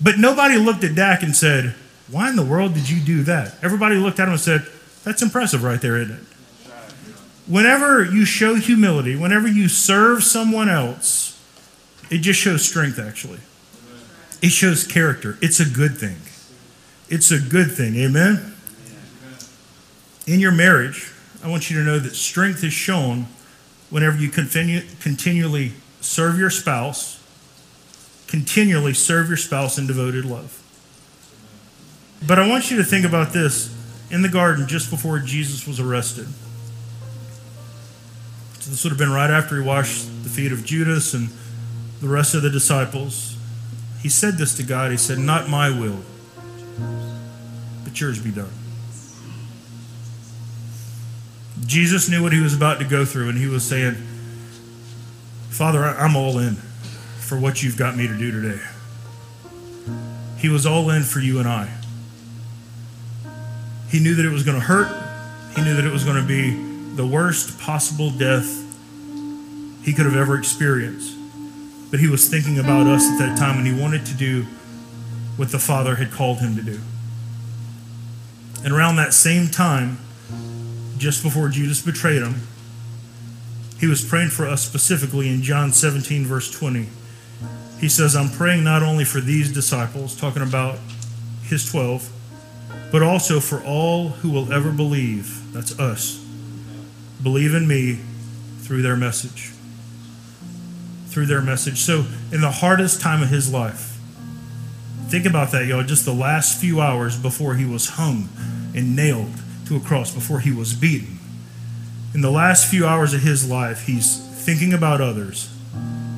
But 0.00 0.18
nobody 0.18 0.56
looked 0.56 0.84
at 0.84 0.94
Dak 0.94 1.22
and 1.22 1.34
said, 1.34 1.74
Why 2.10 2.28
in 2.28 2.36
the 2.36 2.44
world 2.44 2.74
did 2.74 2.88
you 2.88 3.00
do 3.00 3.22
that? 3.24 3.54
Everybody 3.62 3.96
looked 3.96 4.18
at 4.18 4.28
him 4.28 4.32
and 4.32 4.40
said, 4.40 4.66
That's 5.04 5.22
impressive 5.22 5.62
right 5.62 5.80
there, 5.80 5.96
isn't 5.96 6.16
it? 6.16 6.22
Whenever 7.52 8.02
you 8.02 8.24
show 8.24 8.54
humility, 8.54 9.14
whenever 9.14 9.46
you 9.46 9.68
serve 9.68 10.24
someone 10.24 10.70
else, 10.70 11.38
it 12.10 12.20
just 12.20 12.40
shows 12.40 12.66
strength, 12.66 12.98
actually. 12.98 13.40
It 14.40 14.48
shows 14.48 14.86
character. 14.86 15.36
It's 15.42 15.60
a 15.60 15.66
good 15.68 15.98
thing. 15.98 16.16
It's 17.10 17.30
a 17.30 17.38
good 17.38 17.70
thing. 17.70 17.94
Amen? 17.96 18.54
In 20.26 20.40
your 20.40 20.50
marriage, 20.50 21.12
I 21.44 21.50
want 21.50 21.68
you 21.68 21.76
to 21.76 21.84
know 21.84 21.98
that 21.98 22.14
strength 22.14 22.64
is 22.64 22.72
shown 22.72 23.26
whenever 23.90 24.16
you 24.16 24.30
continue, 24.30 24.80
continually 25.00 25.72
serve 26.00 26.38
your 26.38 26.48
spouse, 26.48 27.22
continually 28.28 28.94
serve 28.94 29.28
your 29.28 29.36
spouse 29.36 29.76
in 29.76 29.86
devoted 29.86 30.24
love. 30.24 30.58
But 32.26 32.38
I 32.38 32.48
want 32.48 32.70
you 32.70 32.78
to 32.78 32.84
think 32.84 33.04
about 33.04 33.34
this 33.34 33.76
in 34.10 34.22
the 34.22 34.30
garden 34.30 34.66
just 34.66 34.90
before 34.90 35.18
Jesus 35.18 35.66
was 35.66 35.78
arrested. 35.78 36.28
So 38.62 38.70
this 38.70 38.84
would 38.84 38.90
have 38.90 38.98
been 38.98 39.10
right 39.10 39.28
after 39.28 39.60
he 39.60 39.66
washed 39.66 40.06
the 40.22 40.28
feet 40.28 40.52
of 40.52 40.64
Judas 40.64 41.14
and 41.14 41.30
the 42.00 42.06
rest 42.06 42.36
of 42.36 42.42
the 42.42 42.50
disciples. 42.50 43.36
He 44.00 44.08
said 44.08 44.34
this 44.34 44.56
to 44.58 44.62
God. 44.62 44.92
He 44.92 44.96
said, 44.96 45.18
Not 45.18 45.48
my 45.48 45.68
will, 45.68 45.98
but 47.82 48.00
yours 48.00 48.22
be 48.22 48.30
done. 48.30 48.52
Jesus 51.66 52.08
knew 52.08 52.22
what 52.22 52.32
he 52.32 52.38
was 52.38 52.54
about 52.54 52.78
to 52.78 52.84
go 52.84 53.04
through, 53.04 53.30
and 53.30 53.36
he 53.36 53.48
was 53.48 53.64
saying, 53.64 53.94
Father, 55.50 55.82
I'm 55.82 56.14
all 56.14 56.38
in 56.38 56.54
for 56.54 57.36
what 57.40 57.64
you've 57.64 57.76
got 57.76 57.96
me 57.96 58.06
to 58.06 58.16
do 58.16 58.30
today. 58.30 58.62
He 60.38 60.48
was 60.48 60.66
all 60.66 60.88
in 60.90 61.02
for 61.02 61.18
you 61.18 61.40
and 61.40 61.48
I. 61.48 61.68
He 63.88 63.98
knew 63.98 64.14
that 64.14 64.24
it 64.24 64.30
was 64.30 64.44
going 64.44 64.60
to 64.60 64.64
hurt, 64.64 64.86
he 65.56 65.64
knew 65.64 65.74
that 65.74 65.84
it 65.84 65.92
was 65.92 66.04
going 66.04 66.22
to 66.22 66.28
be 66.28 66.71
the 66.94 67.06
worst 67.06 67.58
possible 67.58 68.10
death 68.10 68.46
he 69.82 69.92
could 69.92 70.06
have 70.06 70.16
ever 70.16 70.38
experienced. 70.38 71.16
But 71.90 72.00
he 72.00 72.08
was 72.08 72.28
thinking 72.28 72.58
about 72.58 72.86
us 72.86 73.04
at 73.04 73.18
that 73.18 73.38
time, 73.38 73.58
and 73.58 73.66
he 73.66 73.74
wanted 73.78 74.06
to 74.06 74.14
do 74.14 74.46
what 75.36 75.50
the 75.50 75.58
Father 75.58 75.96
had 75.96 76.10
called 76.10 76.38
him 76.38 76.56
to 76.56 76.62
do. 76.62 76.80
And 78.64 78.72
around 78.72 78.96
that 78.96 79.12
same 79.12 79.48
time, 79.48 79.98
just 80.98 81.22
before 81.22 81.48
Judas 81.48 81.82
betrayed 81.82 82.22
him, 82.22 82.46
he 83.80 83.86
was 83.88 84.04
praying 84.04 84.30
for 84.30 84.46
us 84.46 84.62
specifically 84.62 85.28
in 85.28 85.42
John 85.42 85.72
17, 85.72 86.24
verse 86.24 86.50
20. 86.50 86.88
He 87.80 87.88
says, 87.88 88.14
I'm 88.14 88.30
praying 88.30 88.62
not 88.62 88.84
only 88.84 89.04
for 89.04 89.20
these 89.20 89.52
disciples, 89.52 90.14
talking 90.14 90.42
about 90.42 90.78
his 91.42 91.68
12, 91.68 92.08
but 92.92 93.02
also 93.02 93.40
for 93.40 93.60
all 93.64 94.10
who 94.10 94.30
will 94.30 94.52
ever 94.52 94.70
believe, 94.70 95.52
that's 95.52 95.76
us, 95.80 96.21
believe 97.22 97.54
in 97.54 97.66
me 97.66 97.98
through 98.60 98.82
their 98.82 98.96
message. 98.96 99.52
Through 101.08 101.26
their 101.26 101.42
message. 101.42 101.78
So, 101.80 102.06
in 102.32 102.40
the 102.40 102.50
hardest 102.50 103.00
time 103.00 103.22
of 103.22 103.28
his 103.28 103.52
life, 103.52 103.92
Think 105.12 105.26
about 105.26 105.50
that, 105.50 105.66
y'all. 105.66 105.82
Just 105.82 106.06
the 106.06 106.14
last 106.14 106.58
few 106.58 106.80
hours 106.80 107.18
before 107.18 107.54
he 107.54 107.66
was 107.66 107.90
hung 107.90 108.30
and 108.74 108.96
nailed 108.96 109.28
to 109.66 109.76
a 109.76 109.80
cross, 109.80 110.10
before 110.10 110.40
he 110.40 110.50
was 110.50 110.72
beaten. 110.72 111.18
In 112.14 112.22
the 112.22 112.30
last 112.30 112.70
few 112.70 112.86
hours 112.86 113.12
of 113.12 113.20
his 113.20 113.46
life, 113.46 113.84
he's 113.84 114.16
thinking 114.16 114.72
about 114.72 115.02
others 115.02 115.54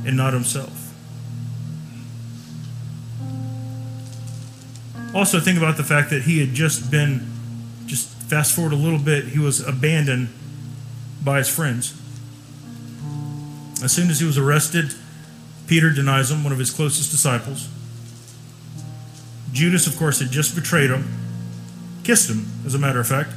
and 0.06 0.16
not 0.16 0.32
himself. 0.32 0.94
Also, 5.12 5.40
think 5.40 5.58
about 5.58 5.76
the 5.76 5.82
fact 5.82 6.10
that 6.10 6.22
he 6.22 6.38
had 6.38 6.54
just 6.54 6.88
been, 6.88 7.28
just 7.86 8.08
fast 8.30 8.54
forward 8.54 8.72
a 8.72 8.76
little 8.76 9.00
bit, 9.00 9.24
he 9.24 9.40
was 9.40 9.58
abandoned 9.58 10.28
by 11.24 11.38
his 11.38 11.48
friends. 11.48 11.98
As 13.82 13.92
soon 13.92 14.10
as 14.10 14.20
he 14.20 14.26
was 14.26 14.38
arrested, 14.38 14.94
Peter 15.66 15.90
denies 15.90 16.30
him, 16.30 16.44
one 16.44 16.52
of 16.52 16.58
his 16.58 16.70
closest 16.70 17.10
disciples. 17.10 17.68
Judas, 19.52 19.86
of 19.86 19.96
course, 19.96 20.20
had 20.20 20.30
just 20.30 20.54
betrayed 20.54 20.90
him, 20.90 21.08
kissed 22.02 22.28
him, 22.28 22.46
as 22.66 22.74
a 22.74 22.78
matter 22.78 23.00
of 23.00 23.06
fact, 23.06 23.30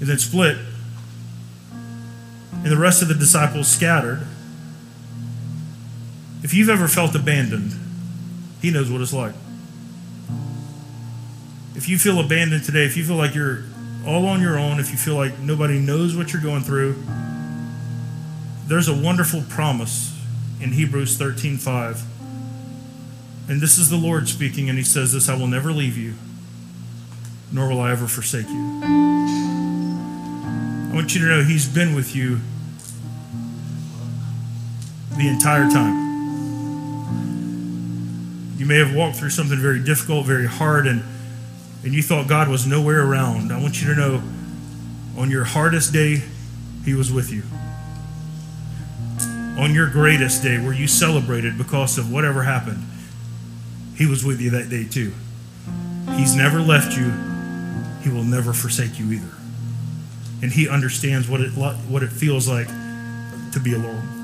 and 0.00 0.08
then 0.08 0.18
split. 0.18 0.56
And 2.52 2.66
the 2.66 2.76
rest 2.76 3.02
of 3.02 3.08
the 3.08 3.14
disciples 3.14 3.68
scattered. 3.68 4.26
If 6.42 6.54
you've 6.54 6.68
ever 6.68 6.88
felt 6.88 7.14
abandoned, 7.14 7.72
he 8.60 8.70
knows 8.70 8.90
what 8.90 9.00
it's 9.00 9.12
like. 9.12 9.34
If 11.74 11.88
you 11.88 11.98
feel 11.98 12.18
abandoned 12.18 12.64
today, 12.64 12.84
if 12.84 12.96
you 12.96 13.04
feel 13.04 13.16
like 13.16 13.34
you're 13.34 13.64
all 14.08 14.26
on 14.26 14.40
your 14.40 14.58
own, 14.58 14.80
if 14.80 14.90
you 14.90 14.96
feel 14.96 15.16
like 15.16 15.38
nobody 15.38 15.78
knows 15.78 16.16
what 16.16 16.32
you're 16.32 16.40
going 16.40 16.62
through, 16.62 16.96
there's 18.66 18.88
a 18.88 18.94
wonderful 18.94 19.42
promise 19.50 20.18
in 20.62 20.72
Hebrews 20.72 21.18
13:5. 21.18 22.00
And 23.48 23.60
this 23.60 23.76
is 23.76 23.90
the 23.90 23.96
Lord 23.96 24.26
speaking 24.26 24.70
and 24.70 24.78
he 24.78 24.84
says 24.84 25.12
this, 25.12 25.28
I 25.28 25.34
will 25.34 25.46
never 25.46 25.72
leave 25.72 25.98
you, 25.98 26.14
nor 27.52 27.68
will 27.68 27.80
I 27.80 27.92
ever 27.92 28.08
forsake 28.08 28.48
you. 28.48 28.80
I 30.90 30.90
want 30.94 31.14
you 31.14 31.20
to 31.20 31.26
know 31.26 31.42
he's 31.44 31.68
been 31.68 31.94
with 31.94 32.16
you 32.16 32.40
the 35.18 35.28
entire 35.28 35.68
time. 35.68 36.08
You 38.56 38.64
may 38.64 38.76
have 38.76 38.94
walked 38.94 39.16
through 39.16 39.30
something 39.30 39.58
very 39.58 39.80
difficult, 39.80 40.24
very 40.24 40.46
hard 40.46 40.86
and 40.86 41.02
and 41.84 41.92
you 41.92 42.02
thought 42.02 42.28
God 42.28 42.48
was 42.48 42.66
nowhere 42.66 43.04
around. 43.04 43.52
I 43.52 43.60
want 43.60 43.80
you 43.80 43.94
to 43.94 44.00
know 44.00 44.22
on 45.16 45.30
your 45.30 45.44
hardest 45.44 45.92
day, 45.92 46.22
he 46.84 46.94
was 46.94 47.12
with 47.12 47.30
you 47.30 47.42
on 49.58 49.74
your 49.74 49.90
greatest 49.90 50.42
day 50.42 50.56
where 50.58 50.72
you 50.72 50.86
celebrated 50.86 51.58
because 51.58 51.98
of 51.98 52.12
whatever 52.12 52.44
happened, 52.44 52.82
He 53.96 54.06
was 54.06 54.24
with 54.24 54.40
you 54.40 54.50
that 54.50 54.70
day 54.70 54.84
too. 54.84 55.12
He's 56.14 56.34
never 56.36 56.60
left 56.60 56.96
you, 56.96 57.12
He 58.02 58.08
will 58.08 58.24
never 58.24 58.52
forsake 58.52 58.98
you 58.98 59.10
either. 59.10 59.34
And 60.40 60.52
He 60.52 60.68
understands 60.68 61.28
what 61.28 61.40
it, 61.40 61.50
what 61.50 62.02
it 62.02 62.12
feels 62.12 62.46
like 62.46 62.68
to 63.52 63.60
be 63.60 63.74
alone. 63.74 64.14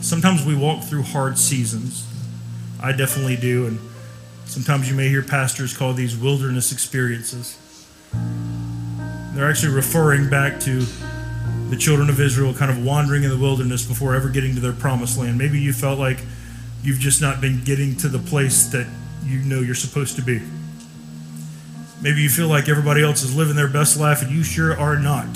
Sometimes 0.00 0.46
we 0.46 0.54
walk 0.54 0.84
through 0.84 1.02
hard 1.02 1.36
seasons. 1.36 2.06
I 2.80 2.92
definitely 2.92 3.36
do. 3.36 3.66
And 3.66 3.80
sometimes 4.46 4.88
you 4.88 4.96
may 4.96 5.08
hear 5.08 5.22
pastors 5.22 5.76
call 5.76 5.92
these 5.92 6.16
wilderness 6.16 6.72
experiences. 6.72 7.58
They're 9.34 9.48
actually 9.50 9.74
referring 9.74 10.30
back 10.30 10.58
to 10.60 10.86
the 11.68 11.76
children 11.76 12.08
of 12.08 12.20
Israel 12.20 12.54
kind 12.54 12.70
of 12.70 12.84
wandering 12.84 13.24
in 13.24 13.30
the 13.30 13.36
wilderness 13.36 13.84
before 13.84 14.14
ever 14.14 14.28
getting 14.28 14.54
to 14.54 14.60
their 14.60 14.72
promised 14.72 15.18
land. 15.18 15.36
Maybe 15.36 15.60
you 15.60 15.72
felt 15.72 15.98
like 15.98 16.20
you've 16.82 17.00
just 17.00 17.20
not 17.20 17.40
been 17.40 17.62
getting 17.64 17.96
to 17.96 18.08
the 18.08 18.20
place 18.20 18.68
that 18.68 18.86
you 19.24 19.40
know 19.40 19.60
you're 19.60 19.74
supposed 19.74 20.16
to 20.16 20.22
be. 20.22 20.40
Maybe 22.00 22.22
you 22.22 22.28
feel 22.28 22.48
like 22.48 22.68
everybody 22.68 23.02
else 23.02 23.22
is 23.22 23.36
living 23.36 23.56
their 23.56 23.68
best 23.68 23.98
life 23.98 24.22
and 24.22 24.30
you 24.30 24.44
sure 24.44 24.78
are 24.78 24.98
not. 24.98 25.26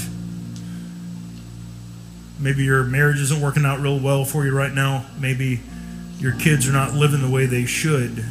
Maybe 2.39 2.65
your 2.65 2.85
marriage 2.85 3.21
isn't 3.21 3.41
working 3.41 3.65
out 3.65 3.81
real 3.81 3.99
well 3.99 4.25
for 4.25 4.47
you 4.47 4.57
right 4.57 4.73
now. 4.73 5.05
Maybe 5.19 5.61
your 6.19 6.33
kids 6.33 6.69
are 6.69 6.73
not 6.73 6.95
living 6.95 7.21
the 7.21 7.31
way 7.31 7.47
they 7.47 7.67
should. 7.67 8.25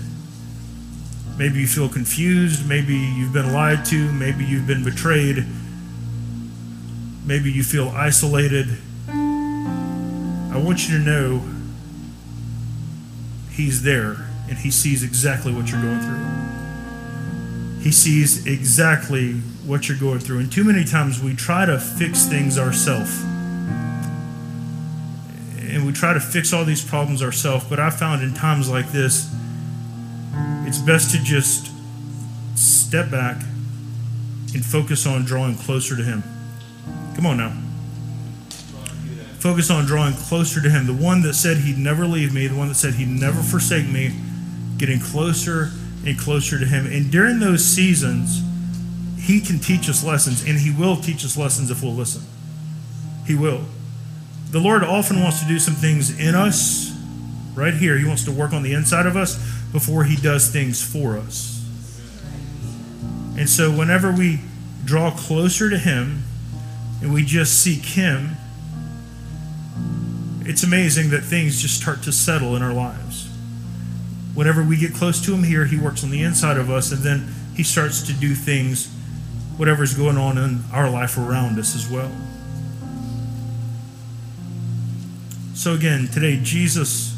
Maybe 1.40 1.62
you 1.62 1.68
feel 1.68 1.90
confused. 1.90 2.68
Maybe 2.70 2.94
you've 2.96 3.34
been 3.34 3.54
lied 3.54 3.84
to. 3.86 4.12
Maybe 4.12 4.46
you've 4.46 4.68
been 4.68 4.84
betrayed 4.84 5.48
Maybe 7.30 7.52
you 7.52 7.62
feel 7.62 7.90
isolated. 7.90 8.68
I 9.08 10.58
want 10.58 10.90
you 10.90 10.98
to 10.98 11.04
know 11.04 11.44
He's 13.52 13.84
there 13.84 14.16
and 14.50 14.58
He 14.58 14.72
sees 14.72 15.04
exactly 15.04 15.54
what 15.54 15.70
you're 15.70 15.80
going 15.80 16.00
through. 16.00 17.84
He 17.84 17.92
sees 17.92 18.48
exactly 18.48 19.34
what 19.64 19.88
you're 19.88 20.00
going 20.00 20.18
through. 20.18 20.40
And 20.40 20.52
too 20.52 20.64
many 20.64 20.84
times 20.84 21.22
we 21.22 21.36
try 21.36 21.68
to 21.68 21.78
fix 21.80 22.26
things 22.26 22.58
ourselves. 22.58 23.22
And 25.62 25.86
we 25.86 25.94
try 25.94 26.14
to 26.14 26.20
fix 26.20 26.52
all 26.52 26.66
these 26.66 26.84
problems 26.84 27.22
ourselves. 27.22 27.64
But 27.66 27.80
I 27.80 27.92
found 27.92 28.24
in 28.24 28.34
times 28.34 28.72
like 28.72 28.92
this, 28.92 29.32
it's 30.70 30.78
best 30.78 31.10
to 31.10 31.18
just 31.24 31.72
step 32.54 33.10
back 33.10 33.42
and 34.54 34.64
focus 34.64 35.08
on 35.08 35.26
drawing 35.26 35.56
closer 35.56 35.96
to 35.98 36.04
Him. 36.04 36.22
Come 37.16 37.26
on 37.26 37.38
now. 37.38 37.58
Focus 39.40 39.72
on 39.72 39.88
drawing 39.88 40.14
closer 40.14 40.62
to 40.62 40.70
Him. 40.70 40.86
The 40.86 40.94
one 40.94 41.24
that 41.24 41.34
said 41.34 41.58
He'd 41.58 41.80
never 41.80 42.06
leave 42.06 42.36
me, 42.36 42.46
the 42.46 42.56
one 42.56 42.68
that 42.68 42.76
said 42.76 42.94
He'd 42.94 43.08
never 43.08 43.42
forsake 43.42 43.88
me, 43.90 44.14
getting 44.78 45.00
closer 45.00 45.72
and 46.06 46.20
closer 46.20 46.60
to 46.60 46.66
Him. 46.68 46.86
And 46.86 47.10
during 47.10 47.40
those 47.40 47.66
seasons, 47.66 48.44
He 49.20 49.42
can 49.42 49.58
teach 49.58 49.90
us 49.90 50.04
lessons, 50.04 50.46
and 50.46 50.60
He 50.60 50.70
will 50.70 50.98
teach 50.98 51.26
us 51.26 51.36
lessons 51.36 51.72
if 51.72 51.82
we'll 51.82 51.96
listen. 51.96 52.22
He 53.26 53.34
will. 53.34 53.64
The 54.52 54.60
Lord 54.60 54.84
often 54.84 55.20
wants 55.24 55.42
to 55.42 55.48
do 55.48 55.58
some 55.58 55.74
things 55.74 56.20
in 56.20 56.36
us, 56.36 56.96
right 57.56 57.74
here. 57.74 57.98
He 57.98 58.06
wants 58.06 58.24
to 58.26 58.32
work 58.32 58.54
on 58.54 58.62
the 58.62 58.74
inside 58.74 59.08
of 59.08 59.18
us 59.18 59.59
before 59.72 60.04
He 60.04 60.16
does 60.16 60.50
things 60.50 60.82
for 60.82 61.18
us. 61.18 61.56
And 63.38 63.50
so, 63.50 63.72
whenever 63.72 64.12
we 64.12 64.42
draw 64.84 65.12
closer 65.12 65.70
to 65.70 65.78
Him, 65.78 66.24
and 67.02 67.14
we 67.14 67.24
just 67.24 67.62
seek 67.62 67.86
Him, 67.86 68.36
it's 70.42 70.64
amazing 70.64 71.12
that 71.12 71.22
things 71.22 71.62
just 71.62 71.80
start 71.80 72.04
to 72.04 72.12
settle 72.12 72.56
in 72.56 72.62
our 72.62 72.74
lives. 72.74 73.30
Whenever 74.34 74.64
we 74.64 74.78
get 74.78 74.94
close 74.94 75.24
to 75.26 75.34
Him 75.34 75.44
here, 75.44 75.66
He 75.66 75.78
works 75.78 76.04
on 76.04 76.10
the 76.10 76.24
inside 76.24 76.58
of 76.58 76.70
us, 76.70 76.92
and 76.92 77.02
then 77.02 77.34
He 77.56 77.64
starts 77.64 78.02
to 78.08 78.14
do 78.14 78.34
things, 78.34 78.88
whatever's 79.58 79.94
going 79.94 80.18
on 80.18 80.38
in 80.38 80.62
our 80.74 80.90
life 80.90 81.18
around 81.18 81.60
us 81.60 81.76
as 81.76 81.90
well. 81.90 82.12
So, 85.54 85.74
again, 85.74 86.08
today, 86.08 86.40
Jesus 86.42 87.16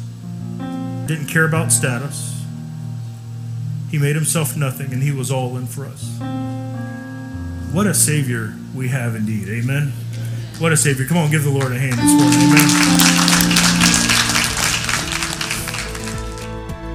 didn't 1.06 1.26
care 1.26 1.44
about 1.44 1.72
status. 1.72 2.31
He 3.92 3.98
made 3.98 4.16
himself 4.16 4.56
nothing, 4.56 4.90
and 4.94 5.02
He 5.02 5.12
was 5.12 5.30
all 5.30 5.58
in 5.58 5.66
for 5.66 5.84
us. 5.84 6.18
What 7.72 7.86
a 7.86 7.92
Savior 7.92 8.54
we 8.74 8.88
have 8.88 9.14
indeed. 9.14 9.50
Amen. 9.50 9.92
What 10.58 10.72
a 10.72 10.78
Savior. 10.78 11.04
Come 11.04 11.18
on, 11.18 11.30
give 11.30 11.44
the 11.44 11.50
Lord 11.50 11.72
a 11.72 11.78
hand 11.78 11.92
this 11.92 12.10
morning. 12.10 12.40
Amen. 12.40 13.22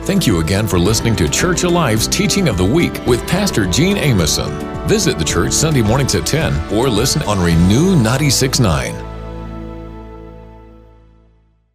Thank 0.05 0.25
you 0.25 0.39
again 0.39 0.67
for 0.67 0.79
listening 0.79 1.15
to 1.17 1.29
Church 1.29 1.63
Alive's 1.63 2.07
Teaching 2.07 2.47
of 2.47 2.57
the 2.57 2.65
Week 2.65 3.05
with 3.05 3.21
Pastor 3.27 3.67
Gene 3.67 3.97
Ameson. 3.97 4.87
Visit 4.87 5.19
the 5.19 5.25
church 5.25 5.51
Sunday 5.53 5.83
mornings 5.83 6.15
at 6.15 6.25
10 6.25 6.73
or 6.73 6.89
listen 6.89 7.21
on 7.23 7.39
Renew 7.39 7.95
96.9. 7.95 9.06